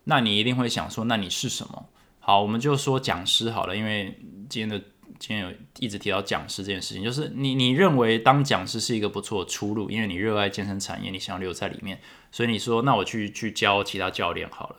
[0.04, 1.86] 那你一定会想说，那你是什么？
[2.20, 4.16] 好，我们就说讲师好了，因为
[4.48, 4.78] 今天的
[5.18, 14.76] 今天有一直提到讲师这件事情，就是你你认为当讲师是一个不错的出路，因为你热爱健身产业，你想要留在里面，所以你说，那我去去教其他教练好了。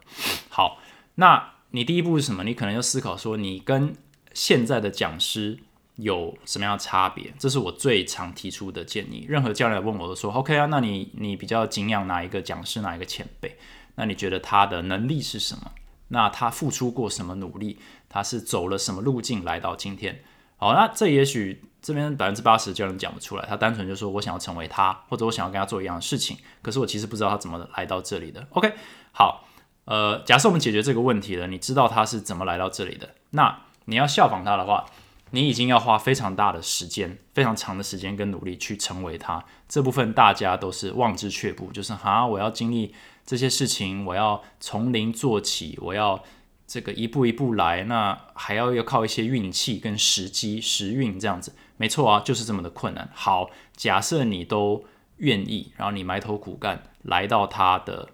[0.49, 0.79] 好，
[1.15, 2.43] 那你第一步是什么？
[2.43, 3.95] 你可能要思考说，你跟
[4.36, 5.58] 现在的讲师
[5.95, 7.34] 有什么样的差别？
[7.39, 9.26] 这是我最常提出的建议。
[9.28, 13.58] 任何教练问我都说：“OK 啊，那你你比较敬仰哪一个讲师，哪一个前辈？
[13.95, 15.71] 那你觉得他的能力是什么？
[16.10, 17.80] 那他付出过什么努力？
[18.10, 20.21] 他是走了什么路径来到今天？
[20.58, 26.38] 好，那这也许这边百分之八十教练讲不出来，他单纯就说我想要成为他，或者我想要跟他做一样的事情。
[26.62, 28.45] 可是我其实不知道他怎么来到这里的。
[28.52, 28.74] OK，
[29.13, 29.48] 好，
[29.86, 33.15] 呃，假设我们解决这个问题了，你知道他是怎么来到这里的？
[33.32, 34.86] 那你要效仿他的话，
[35.32, 39.43] 你已经要花非常大的时间、非常长的时间跟努力去成为他。
[39.67, 42.93] 这部分大家都是望之却步，就是哈，我要经历
[43.26, 46.24] 这些事情，我要从零做起，我要
[46.67, 51.54] 这个一步一步来，那还要要靠一些运气跟时机、时运这样子。
[51.77, 53.10] 没错啊，就是这么的困难。
[53.13, 54.86] 好，假设你都
[55.17, 58.10] 愿意，然后你埋头苦干，来到他的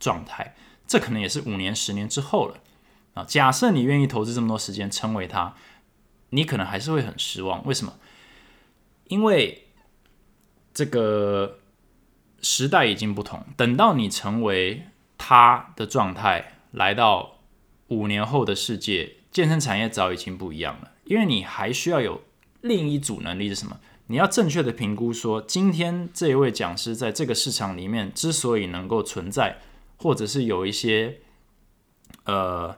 [0.00, 0.54] 状态，
[0.86, 2.56] 这可能也是五年、十年之后了。
[3.14, 5.54] 啊，假设你愿意投资这么多时间成为他，
[6.30, 7.64] 你可能还是会很失望。
[7.66, 7.94] 为什么？
[9.08, 9.68] 因为
[10.72, 11.58] 这个
[12.42, 13.44] 时代已经不同。
[13.56, 14.86] 等到你成为
[15.16, 17.38] 他的状态，来到
[17.88, 20.90] 五年后的世界，健身产业早已经不一样了。
[21.04, 22.22] 因为你还需要有
[22.62, 23.78] 另一组能力是什么？
[24.08, 29.58] 你要正确的评估说，今天这一位讲师在这个市场里面之所以能够存在，
[29.98, 31.20] 或者是有一些
[32.24, 32.76] 呃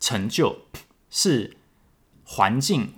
[0.00, 0.56] 成就，
[1.08, 1.56] 是
[2.24, 2.94] 环境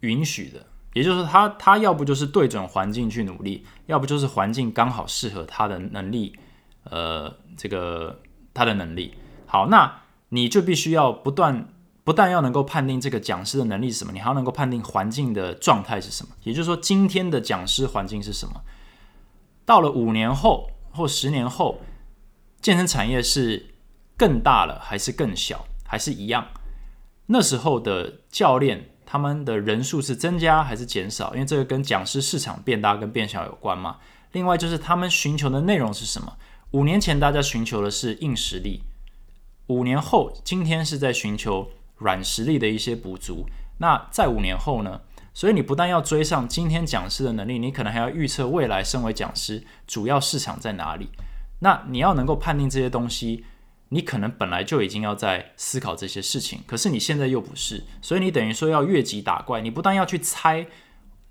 [0.00, 0.64] 允许的。
[0.94, 6.38] 也就是说，他他要不就是对准环境去努力，要不就是环境刚好适合他的能力，
[6.84, 8.22] 呃，这个
[8.54, 9.14] 他的能力。
[9.46, 11.68] 好，那你就必须要不断。
[12.04, 16.34] 不但要能够判定这个讲师的能力是什么，你还要能够判定环境的状态是什么。
[16.42, 18.60] 也就是说，今天的讲师环境是什么？
[19.64, 21.80] 到了五年后或十年后，
[22.60, 23.70] 健身产业是
[24.18, 26.48] 更大了，还是更小，还是一样？
[27.26, 31.32] 那时候的教练他们的人数是增加还是减少？
[31.34, 33.98] 因为这个跟讲师市场变大跟变小有关嘛。
[34.32, 36.36] 另外就是他们寻求的内容是什么？
[36.72, 38.80] 五年前大家寻求的是硬实力，
[39.68, 41.70] 五年后今天是在寻求。
[41.98, 43.46] 软实力的一些补足，
[43.78, 45.00] 那在五年后呢？
[45.32, 51.10] 所以你不但要追上今天讲师的能力，你可能还要预测未来身为讲师主要市场在哪里。
[51.60, 53.44] 那你要能够判定这些东西，
[53.94, 60.66] 你可能本来就已经要在思考这些事情，可是你现在又不是，所以你等于说要越级打怪，你不但要去猜。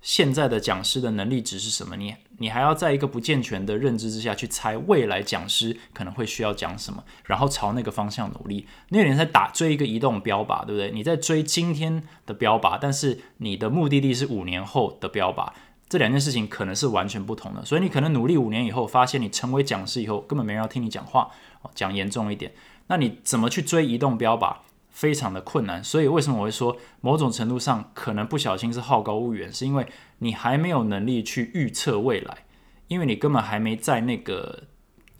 [0.00, 1.96] 现在的讲师的能力值是什么？
[1.96, 8.66] 你你还要在一个不健全的认知之下去猜未来讲师可能会需要讲什么，然后朝那个方向努力。
[8.90, 10.90] 那有点在打追一个移动标靶，对不对？
[10.90, 15.50] 你在追今天的标靶，但是你的目的地是五年后的标靶，
[15.88, 17.64] 这两件事情可能是完全不同的。
[17.64, 21.30] 所以你可能努力五年以后，发现你成为讲师以后，根本没人要听你讲话。
[21.74, 22.52] 讲严重一点，
[22.88, 24.56] 那你怎么去追移动标靶？
[24.90, 29.84] 非常的困难，所以为什么我会说某种程度上可能不小心是好高骛远，是因为
[30.18, 32.44] 你还没有能力去预测未来，
[32.86, 34.62] 因为你根本还没在那个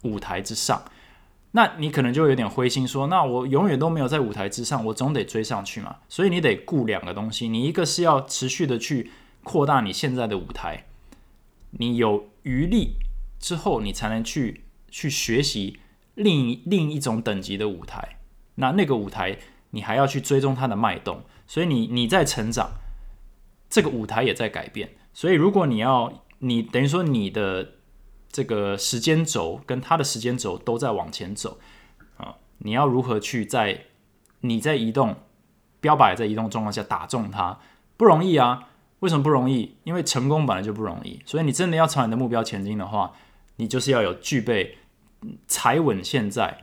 [0.02, 0.84] 舞台之上，
[1.50, 5.96] 那你可能就有点灰心，说那我永远都没有在舞台之上，我总得追上去嘛。
[6.08, 9.10] 所以你得顾两个东西，你一个是要持续的去
[9.42, 10.86] 扩大你现在的舞台，
[11.72, 12.98] 你有余力
[13.40, 15.78] 之后，你才能去去学习
[16.14, 18.18] 另另一种等级的舞台，
[18.56, 19.38] 那那个舞台。
[19.70, 22.74] 你还要去追踪它的脉动，所以你你在成长，
[23.68, 24.90] 这个舞台也在改变。
[25.12, 27.72] 所以如果你要，你等于说你的
[28.30, 31.58] 这个时间轴跟它的时间轴都在往前走
[32.18, 33.86] 啊，你要如何去在
[34.42, 35.16] 你在移动
[35.80, 37.58] 标靶在移动状况下打中它，
[37.96, 38.68] 不容易啊？
[39.00, 39.76] 为什么不容易？
[39.82, 41.20] 因为成功本来就不容易。
[41.26, 43.12] 所以你真的要朝你的目标前进的话，
[43.56, 44.78] 你就是要有具备
[45.46, 46.58] 踩稳现在。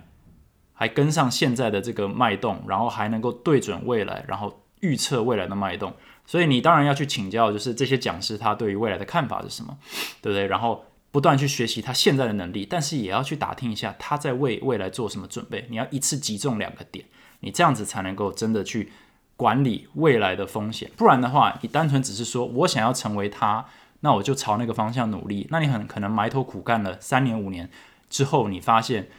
[0.73, 5.93] 还跟上现在的这个脉动，然后还能够对准未来，然后预测未来的脉动。
[6.25, 9.77] 所以你当然要去请教，就是这些讲师他对于未来的看法是什么，
[10.23, 10.47] 对不对？
[10.47, 15.67] 然后不断去学习他现在的能力，但是也要去打听一下他在为未来做什么准备。
[15.69, 17.05] 你要一次击中两个点，
[17.41, 18.91] 你这样子才能够真的去
[19.37, 20.89] 管理未来的风险。
[20.97, 23.63] 不然的话，你单纯只是说我想要成为他，
[23.99, 25.45] 那我就朝那个方向努力。
[25.51, 27.69] 那你很可能埋头苦干了三年五年
[28.11, 29.09] 之后，你发现。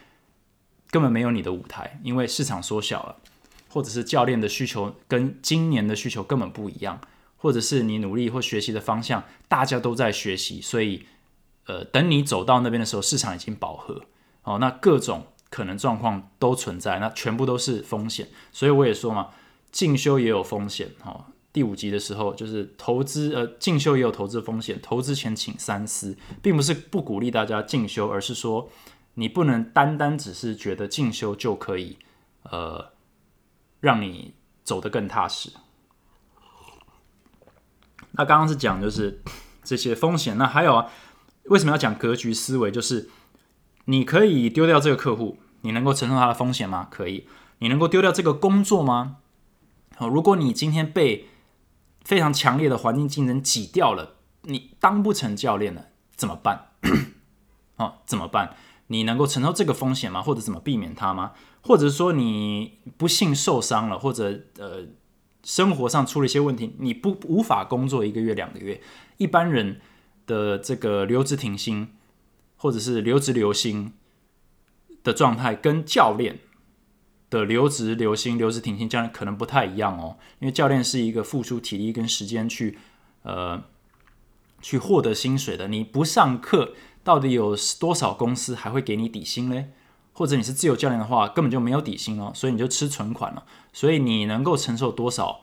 [0.90, 3.16] 根本没有你的舞台，因为市场缩小了，
[3.70, 7.00] 或者是教练的需求跟今年的需求根本不一样，
[7.38, 11.06] 或者是你努力或学习的方向大家都在学习，所以
[11.64, 14.02] 呃，等你走到那边的时候，市场已经饱和
[14.42, 18.28] 哦，那各种可能状况都存在，那全部都是风险。
[18.52, 19.30] 所以我也说嘛，
[19.70, 21.24] 进修也有风险哦。
[21.52, 28.70] 第五集的时候就是投资，呃，进修也有投资风险，投资前请三思，并不是不鼓励大家进修，而是说。
[29.14, 31.98] 你不能单单只是觉得进修就可以，
[32.44, 32.92] 呃，
[33.78, 34.32] 让你
[34.64, 35.52] 走得更踏实。
[38.12, 39.20] 那刚刚是讲就是
[39.62, 40.90] 这些风险，那还有啊，
[41.44, 42.70] 为什么要讲格局思维？
[42.70, 43.10] 就是
[43.84, 46.88] 你可以丢掉这个客户，你能够承受他的风险吗？
[46.90, 47.28] 可以。
[47.58, 49.18] 你能够丢掉这个工作吗？
[49.96, 51.28] 好，如果你今天被
[52.04, 55.86] 非常强烈的环境竞争挤掉了，你当不成教练了，
[56.16, 56.72] 怎么办？
[57.76, 58.56] 哦，怎么办？
[58.88, 60.20] 你能够承受这个风险吗？
[60.20, 61.32] 或者怎么避免它吗？
[61.62, 64.84] 或者说你不幸受伤了，或者呃
[65.44, 68.80] 生活上出了一些问题，你不无法工作一个月两个月。
[69.16, 69.80] 一般人
[70.26, 71.94] 的这个留职停薪，
[72.56, 73.92] 或者是留职留薪
[75.02, 76.40] 的状态，跟教练
[77.32, 80.18] 的留职留薪、留职停薪教练可能不太一样哦。
[80.38, 82.78] 因为教练是一个付出体力跟时间去
[83.22, 83.64] 呃
[84.60, 86.74] 去获得薪水的，你不上课。
[87.04, 89.72] 到底有多少公司还会给你底薪嘞？
[90.12, 93.44] 或者你是自由教练的话，根本就没有底薪哦，所以你就吃存款了。
[93.72, 95.40] 所以你能够承受多少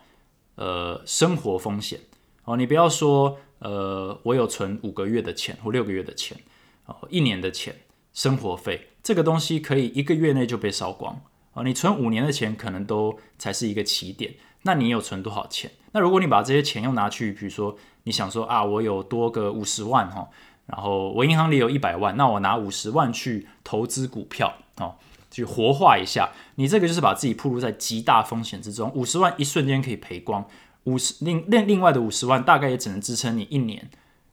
[0.55, 1.99] 呃生活风险
[2.45, 2.55] 哦？
[2.55, 6.37] 你不要说呃我有存五个月的钱或六个月的钱
[6.85, 7.75] 哦，一年的钱
[8.13, 11.21] 生活费这个东西可以一个月内就被烧光
[11.63, 14.33] 你存五年的钱可能都才是一个起点。
[14.63, 15.71] 那你有存多少钱？
[15.93, 20.27] 那如果你把这些钱又拿去，比如说你想说啊，我有多个五十万哈，
[20.65, 24.95] 然后我银行里有一百万，那我拿五十万去投资股票哦，
[25.31, 28.91] 去活化一下，你这个就是把自己暴露在极大风险之中。
[28.93, 30.45] 五十万一瞬间可以赔光，
[30.83, 33.89] 五十另另另外的五十万大概也只能支撑你一年，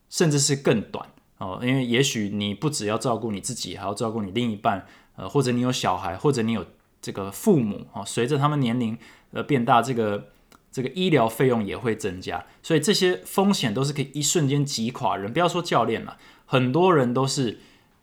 [0.09, 1.07] 甚至是更短
[1.37, 6.65] 哦，因为也许你不只要照顾你自己，还要照顾你另一半，呃，或者你有小孩，或者你有
[7.07, 8.97] 这个父母哦，随着他们年龄
[9.31, 10.29] 呃变大，这个。
[10.69, 15.33] 这个医疗费用也会增加，所以这些风险都是可以一瞬间击垮人。
[15.33, 17.61] 不要说教练了，很多人都是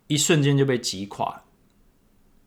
[0.09, 1.42] 一瞬间就被击垮，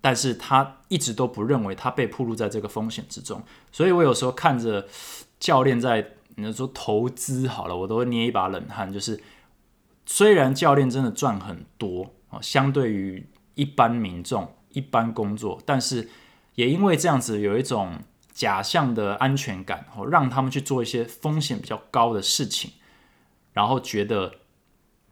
[0.02, 3.42] 但是他一直都不认为他被暴露在这个风险之中。
[3.72, 4.90] 所以我有时候看着
[5.40, 8.92] 教练在你说投资好了，我都会捏一把冷汗。
[8.92, 9.22] 就是
[10.06, 16.10] 虽然教练真的赚很多啊，相对于一般民众、一般工作，但是
[16.58, 17.94] 也因为这样子有一种。
[18.38, 22.70] 假象的安全感，哦，让他们去做一些风险比较高的事情，
[23.52, 24.32] 然后觉得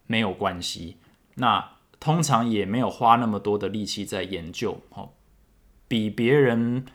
[0.06, 0.98] 没有关系。
[1.34, 5.10] 那通常也没有花那么多的力气在研究，哦，
[5.88, 6.86] 比别人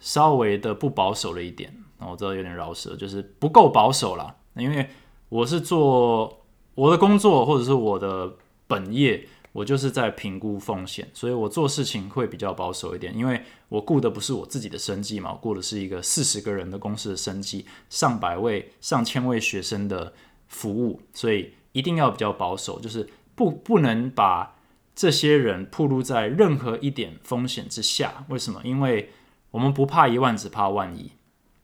[0.00, 1.72] 稍微的不保守了一点。
[1.98, 4.34] 我知道有点饶舌，就是不够保守啦。
[4.56, 4.90] 因为
[5.28, 8.32] 我是做我的工作，或者是我的
[8.66, 9.28] 本业。
[9.52, 20.14] 我就是在评估风险，所以我做事情会比较保守一点，因为我顾的不是我自己的生计嘛，顾的是一个四十个人的公司的生计，上百位、上千位学生的
[20.48, 24.56] 服务，所以一定要比较保守，就是不不能把
[24.94, 28.24] 这些人暴露在任何一点风险之下。
[28.28, 28.60] 为什么？
[28.64, 29.10] 因为
[29.50, 31.12] 我们不怕一万，只怕万一。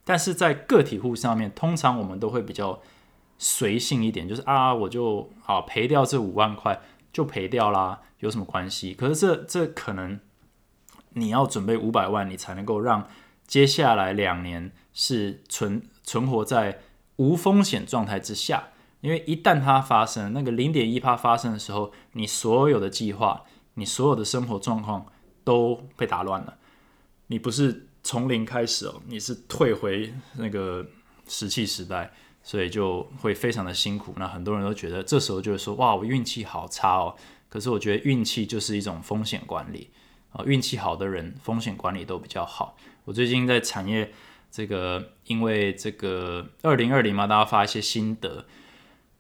[0.05, 2.81] 但是在个体户上面，通常我们都会比较
[3.39, 6.81] 随性一点，就是啊，我就好赔掉这五万块。
[7.19, 8.95] 就赔掉啦，有什么关系？
[8.95, 10.21] 可是这这可能
[11.15, 13.09] 你要准备五百万，你才能够让
[13.45, 16.79] 接下来两年是存存活在
[17.17, 18.69] 无风险状态之下。
[19.01, 23.43] 因为一旦它发生，那个零点一趴发生的时候，你所有的计划，
[23.75, 25.05] 你所有的生活状况
[25.43, 26.57] 都被打乱了。
[27.27, 30.87] 你不是从零开始哦，你是退回那个
[31.27, 32.13] 石器时代。
[32.49, 34.15] 所以就会非常的辛苦。
[34.17, 37.15] 那很多人都觉得这时候就会说：“哇，我运气好差哦。”
[37.51, 39.91] 可是我觉得运气就是一种风险管理
[40.33, 42.75] 啊，运气好的人风险管理都比较好。
[43.05, 44.11] 我最近在产业
[44.51, 48.47] 这个，因为这个二零二零嘛，大家发一些心得。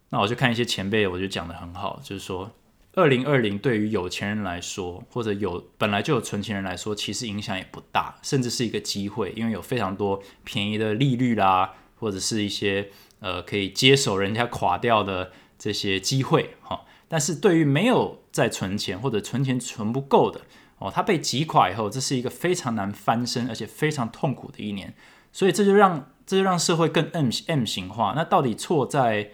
[0.08, 2.50] 那我就看一些前辈，我就讲的很好，就是说
[2.94, 12.90] 二零二零对于有钱人来说，或者有本来就有存钱人来说，其实影响也不大，甚至是一个机会，因为有非常多便宜的利率啦，或者是一些。
[13.20, 20.42] 呃，可以接手人家垮掉的这些机会哈，但是对于没有在存钱或者存钱存不够的
[20.78, 24.94] 哦，他被挤垮以后，这是一个非常难翻身而且非常痛苦的一年，
[25.32, 28.12] 所以这就让这就让社会更 M M 型化。
[28.14, 29.30] 那到底错在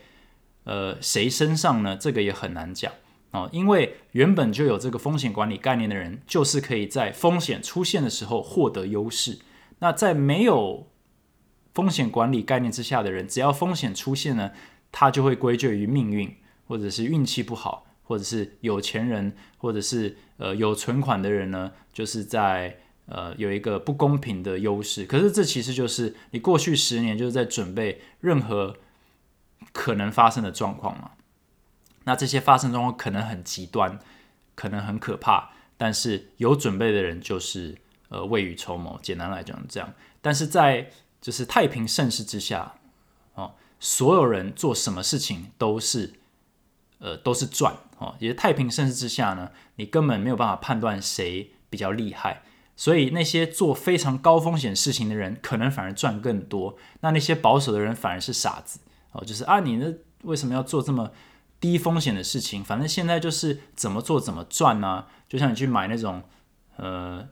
[0.64, 1.96] 呃谁身上呢？
[1.96, 2.90] 这个也很难讲
[3.32, 9.40] 哦，因为原本就有这个风险管理概念的人，就是可以在风险出现的时候获得优势。
[9.80, 10.86] 那在没有
[11.74, 14.52] 风险管理概念之下的人，只要风险出现呢，
[14.92, 16.34] 他就会归咎于命运，
[16.68, 25.04] 或者是运气不好，或者是有钱人，或者是呃有存款的人呢，就是在呃有一个不公平的优势。
[25.04, 28.76] 可是这其实就是你过去十年就是在准备任何
[29.72, 31.10] 可能发生的状况嘛。
[32.04, 33.98] 那这些发生状况可能很极端，
[34.54, 37.74] 可能很可怕，但是有准备的人就是
[38.10, 39.00] 呃未雨绸缪。
[39.02, 40.90] 简单来讲这样，但是在
[41.24, 42.74] 就是太平盛世之下，
[43.32, 46.12] 哦，所有人做什么事情都是，
[46.98, 48.14] 呃，都是赚哦。
[48.18, 52.42] 也是太平盛世之下呢，你根本没有办法判断谁比较厉害，
[52.76, 56.76] 所以那些做非常高风险事情的人，可能反而赚更多。
[57.00, 58.80] 那那些保守的人反而是傻子
[59.12, 59.24] 哦。
[59.24, 59.94] 就是啊，你呢
[60.24, 61.10] 为什么要做这么
[61.58, 62.62] 低风险的事情？
[62.62, 65.06] 反正现在就是怎么做怎么赚呢？
[65.26, 66.22] 就像你去买那种
[66.76, 67.26] 呃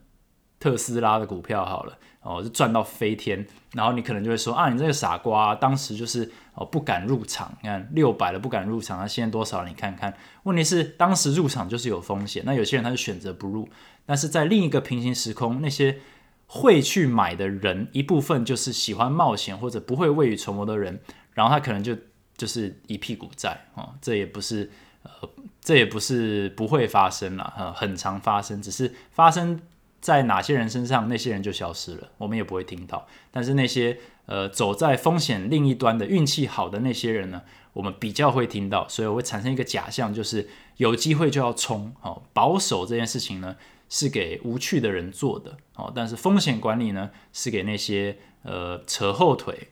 [0.58, 1.98] 特斯拉的股票好了。
[2.22, 9.64] 哦，就赚到飞天，然后你可能就会说啊，你这个傻瓜，当时就是哦不敢入场，你看六百了不敢入场，那现在多少？
[9.64, 10.14] 你看看，
[10.44, 13.68] 问题是当时入场就是有风险，那有些人他就选择不入，
[14.06, 15.98] 但是在另一个平行时空，那些
[16.46, 21.00] 会去买的人，一部分就是喜欢冒险或者不会未雨绸缪的人，
[21.32, 21.96] 然后他可能就
[22.36, 24.70] 就是一屁股债哦，这也不是
[25.02, 25.28] 呃，
[25.60, 29.60] 这也不是不会发生了，呃，很常发生，只是发生。
[30.02, 33.06] 在哪些人身上，那些人就消失了，我们也不会听到。
[33.30, 37.42] 但是那些呃走在风险另一端的运气好的那些人呢，
[37.72, 40.48] 我们比较会听到，所以会产生一个假象，就是
[40.78, 41.94] 有机会就要冲。
[42.02, 43.56] 哦，保守这件事情呢，
[43.88, 49.68] 是给无趣的人做的哦，但是风险管理呢是给那些呃扯后腿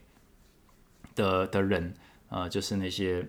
[1.17, 1.95] 的的人，
[2.29, 3.27] 呃，就是那些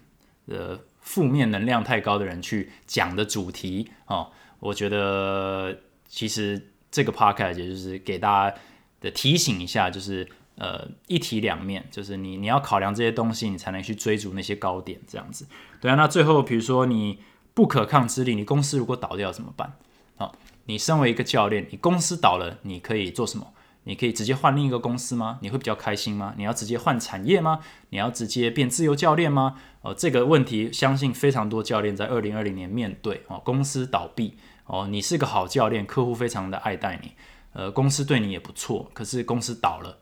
[0.46, 4.30] 呃负面能量太高的人去讲的主题哦。
[4.60, 5.76] 我觉得
[6.12, 8.56] 其实这个 podcast 也就是给大家
[9.00, 15.46] 的提醒一下，就是呃一体两面，就是你你要考量这些东西，你才能去追逐那些高点，这样子。
[15.80, 17.20] 对啊，那最后比如说你
[17.54, 19.72] 不可抗之力，你公司如果倒掉怎么办？
[20.16, 20.36] 好，
[20.66, 23.54] 你身为一个教练，你公司倒了，你可以做什么？
[23.84, 25.38] 你可以直接换另一个公司吗？
[25.40, 26.34] 你会比较开心吗？
[26.36, 27.60] 你要直接换产业吗？
[27.88, 29.56] 你要直接变自由教练吗？
[29.80, 34.36] 哦，这个问题相信非常多教练在二零二零年面对哦，公司倒闭。
[34.72, 37.12] 哦，你是个好教练，客户非常的爱戴你，
[37.52, 39.98] 呃，公司对你也不错，可是公司倒了，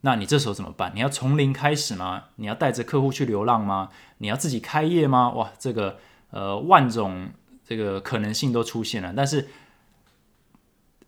[0.00, 0.90] 那你这时候怎么办？
[0.94, 2.24] 你要从零开始吗？
[2.36, 3.90] 你要带着客户去流浪吗？
[4.16, 5.28] 你要自己开业吗？
[5.32, 5.98] 哇，这个
[6.30, 7.28] 呃万种
[7.62, 9.48] 这个可能性都出现了，但是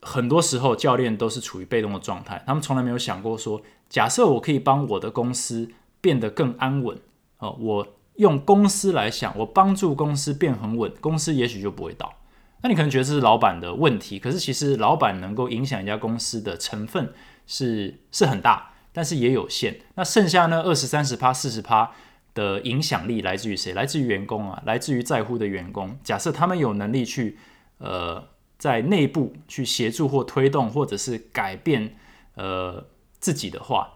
[0.03, 5.70] 很多时候教练都是处于被动的状态，他们从来没有想过说，假设我可以帮我的公司
[6.03, 7.01] 变得更安稳，
[7.38, 12.12] 哦，我用公司来想，我帮助公司变很稳，公司也许就不会倒。
[12.62, 17.12] 那你可能觉得这是老板的问题，可是其实老板能够影响一家公司的成分
[17.44, 19.80] 是是很大，但是也有限。
[19.96, 21.90] 那剩下呢二十三十趴四十趴
[22.34, 23.74] 的影响力来自于谁？
[23.74, 25.98] 来自于员工啊，来自于在乎的员工。
[26.04, 27.36] 假设他们有能力去
[27.78, 31.96] 呃在内部去协助或推动，或者是改变
[32.36, 32.86] 呃
[33.18, 33.94] 自己的话，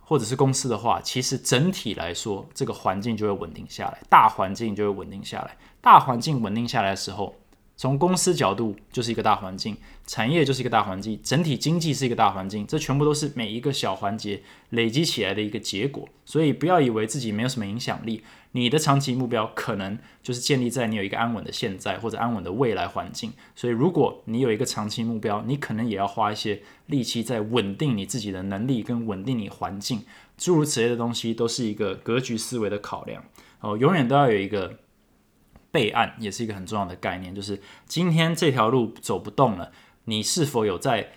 [0.00, 5.56] 或者是公司的话，其实整体来说这个环境就会稳定下来，大环境就会稳定下来。
[5.80, 7.36] 大环境稳定下来的时候。
[7.76, 16.08] 从公司角度就是一个大环境，产业就是一个大环境，整体经济是一个大环境，这全部都是每一个小环节累积起来的一个结果。
[16.24, 18.22] 所以不要以为自己没有什么影响力，
[18.52, 23.30] 你的长期目标可能就是建立在你有一个安稳的现在或者安稳的未来环境。
[23.54, 30.02] 所以如果你有一个长期目标，你可能也要花一些力气在稳定你自己的能力跟稳定你环境，
[30.38, 33.22] 诸如此类的东西都是一个格局思维的考量。
[33.60, 34.78] 哦，永远都要有一个。
[35.76, 39.72] 备案也是一个很重要的概念，就是今天这条路走不动了，
[40.04, 41.12] 你是否有在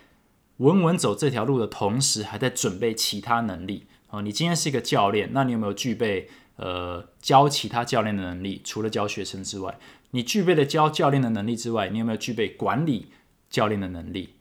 [0.57, 3.87] 稳稳走这条路的同时，还在准备其他能力？
[4.09, 8.61] 哦，你今天是一个教练，那你有没有具备呃教其他教练的能力？
[8.65, 9.79] 除了教学生之外，
[10.11, 13.07] 你具备了教教练的能力之外，你有没有具备管理
[13.49, 14.33] 教练的能力？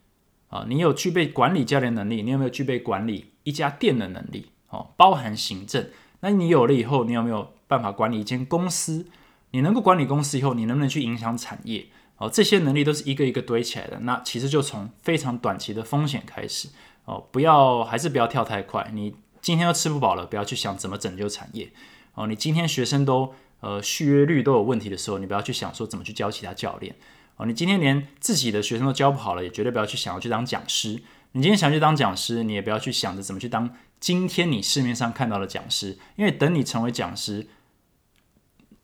[0.48, 4.46] 啊，你有具备管理教练能力，你有没有具备管理一家店的能力？
[4.70, 5.86] 哦，包含行政。
[6.20, 9.06] 那你有了以后，你有没有办法管理一间公司？
[9.50, 11.86] 你能够管理公司以后，你能不能去影响产业？
[12.18, 14.00] 哦，这些能力都是一个一个堆起来的。
[14.00, 16.68] 那其实就从非常短期的风险开始
[17.04, 18.90] 哦，不要还是不要跳太快。
[18.92, 21.70] 你今天都吃不饱了，不要去想怎么拯救产业
[22.14, 22.26] 哦。
[22.26, 26.96] 你今天学生都呃续约率都有问题的时候，你不要去想说怎么去教其他教练
[27.36, 27.46] 哦。
[27.46, 31.00] 你今天连自己的学生都教不好了，也绝对不要去想要去当讲师。
[31.32, 33.70] 你今天想去当讲师，你也不要去想着怎么去当
[34.00, 37.46] 今天你市面上看到的讲师，因为等你成为讲师。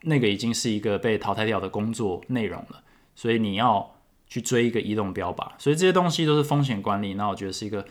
[0.04, 2.82] 那个已经是一个被淘汰掉的工作内容了，
[3.14, 3.94] 所以你要
[4.26, 7.14] 去追一个移动标靶，所以这些东西都是风险管理。
[7.14, 7.86] 那我觉得是一个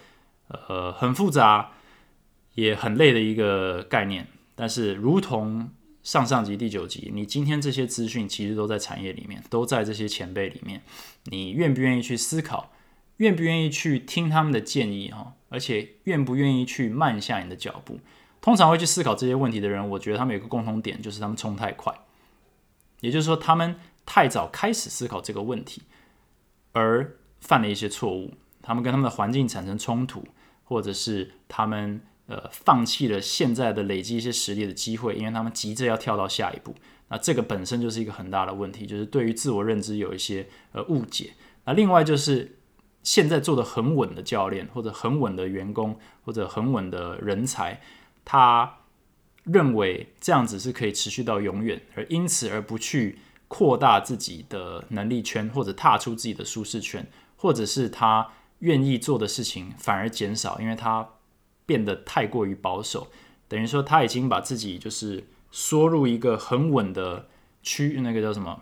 [0.48, 1.72] 呃很复杂
[2.56, 4.28] 也很累的一个概念。
[4.56, 5.70] 但是如同
[6.04, 10.82] 上上集第九集，你今天这些资讯其实都在产业里面，都在这些前辈里面。
[11.26, 12.72] 你愿不愿意去思考？
[13.18, 15.10] 愿不愿意去听他们的建议？
[15.12, 18.00] 哈，而且愿不愿意去慢下你的脚步？
[18.42, 21.94] 通常会去思考这些问题的人，我觉得他们有个共同点，就是他们冲太快。
[23.04, 23.76] 也就是说，他们
[24.06, 25.82] 太早开始思考这个问题，
[26.72, 28.32] 而犯了一些错误。
[28.62, 30.24] 他们跟他们的环境产生冲突，
[30.64, 36.74] 或者是他们呃放弃了现在的累积一些实力的机会，因为他们急着要跳到下一步。
[37.10, 41.34] 那这个本身就是一个很大的问题，就是对于自我认知有一些呃误解。
[41.66, 42.58] 那另外就是
[43.04, 47.82] 现在做的很稳的教练，或者很稳的员工，或者很稳的人才，
[48.24, 48.78] 他。
[49.44, 53.20] 认为这样子是可以持续到永远，而因此而不去
[53.50, 61.10] 扩大自己的能力圈，或者踏出自己的舒适圈，或者是他愿意做的事情反而减少，因为他
[61.66, 63.10] 变得太过于保守，
[63.50, 67.28] 等于说他已经把自己就是缩入一个很稳的
[67.62, 68.62] 区，那个叫什么？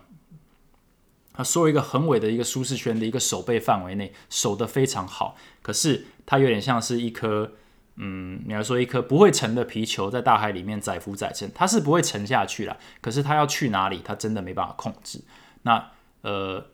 [1.32, 7.52] 他缩入一个很稳的一个舒适圈的一个守备范围内，守得非常好，可是他有点像是一颗。
[7.96, 12.76] 嗯，你要说一颗不会沉的皮球在大海里面载浮载沉，它是不会沉下去了。
[13.00, 15.22] 可是它要去哪里，它真的没办法控制。
[15.62, 15.90] 那
[16.22, 16.66] 呃，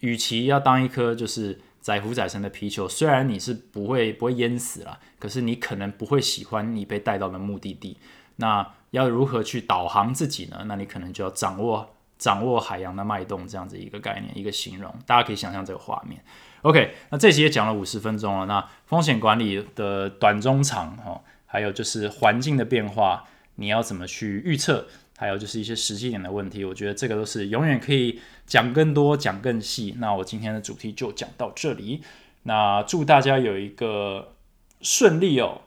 [0.00, 7.98] 与其要当一颗就是载浮载沉的皮球，虽然你是不会不会淹死了，可是你可能不会喜欢你被带到的目的地。
[8.36, 10.64] 那要如何去导航自己呢？
[10.66, 16.24] 那你可能就要掌握掌握海洋的脉动这样子一个概念，一个形容，大家可以想象这个画面。
[16.62, 18.46] OK，那这期也讲了五十分钟了。
[18.46, 23.24] 那风险管理的短中长哈，还有就是环境的变化，
[23.56, 24.86] 你要怎么去预测？
[25.18, 29.94] 还有就是一些实际点的问题，我觉得这个都是永远可以讲更多、讲更细。
[29.98, 32.02] 那我今天的主题就讲到这里。
[32.44, 34.34] 那祝大家有一个
[34.80, 35.62] 顺利哦，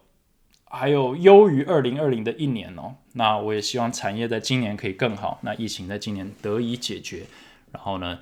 [0.65, 2.95] 还有优于二零二零的一年哦。
[3.13, 7.23] 那我也希望产业在今年可以更好，那疫情在今年得以解决，
[7.73, 8.19] 然后呢？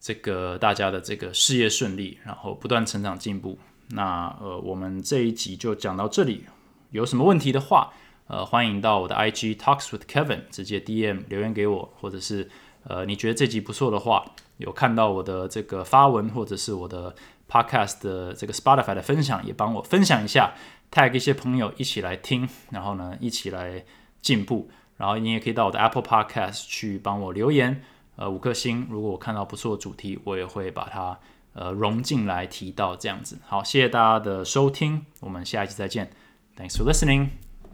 [0.00, 3.58] 这个大家的这个事业顺利，然后不断成长进步。
[3.88, 6.44] 那呃，我们这一集就讲到这里。
[6.90, 7.92] 有什么问题的话，
[8.26, 12.48] 呃，欢迎到我的 IG Talks with Kevin 直接 DM 留言给我，或者是
[12.84, 14.24] 呃，你觉得这集不错的话，
[14.56, 17.14] 有看到我的这个发文，或者是我的
[17.48, 20.54] Podcast 的这个 Spotify 的分享，也帮我分享一下
[20.90, 23.84] ，tag 一些朋友一起来听，然后呢，一起来
[24.22, 24.70] 进步。
[24.96, 27.82] 然后你也可以到我的 Apple Podcast 去帮我留言。
[28.20, 28.86] 呃，五颗星。
[28.90, 31.18] 如果我看到不错的主题，我也会把它
[31.54, 33.38] 呃融进来提到这样子。
[33.46, 36.10] 好，谢谢大家的收听，我们下一期再见。
[36.54, 37.28] Thanks for listening，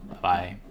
[0.09, 0.66] 拜拜。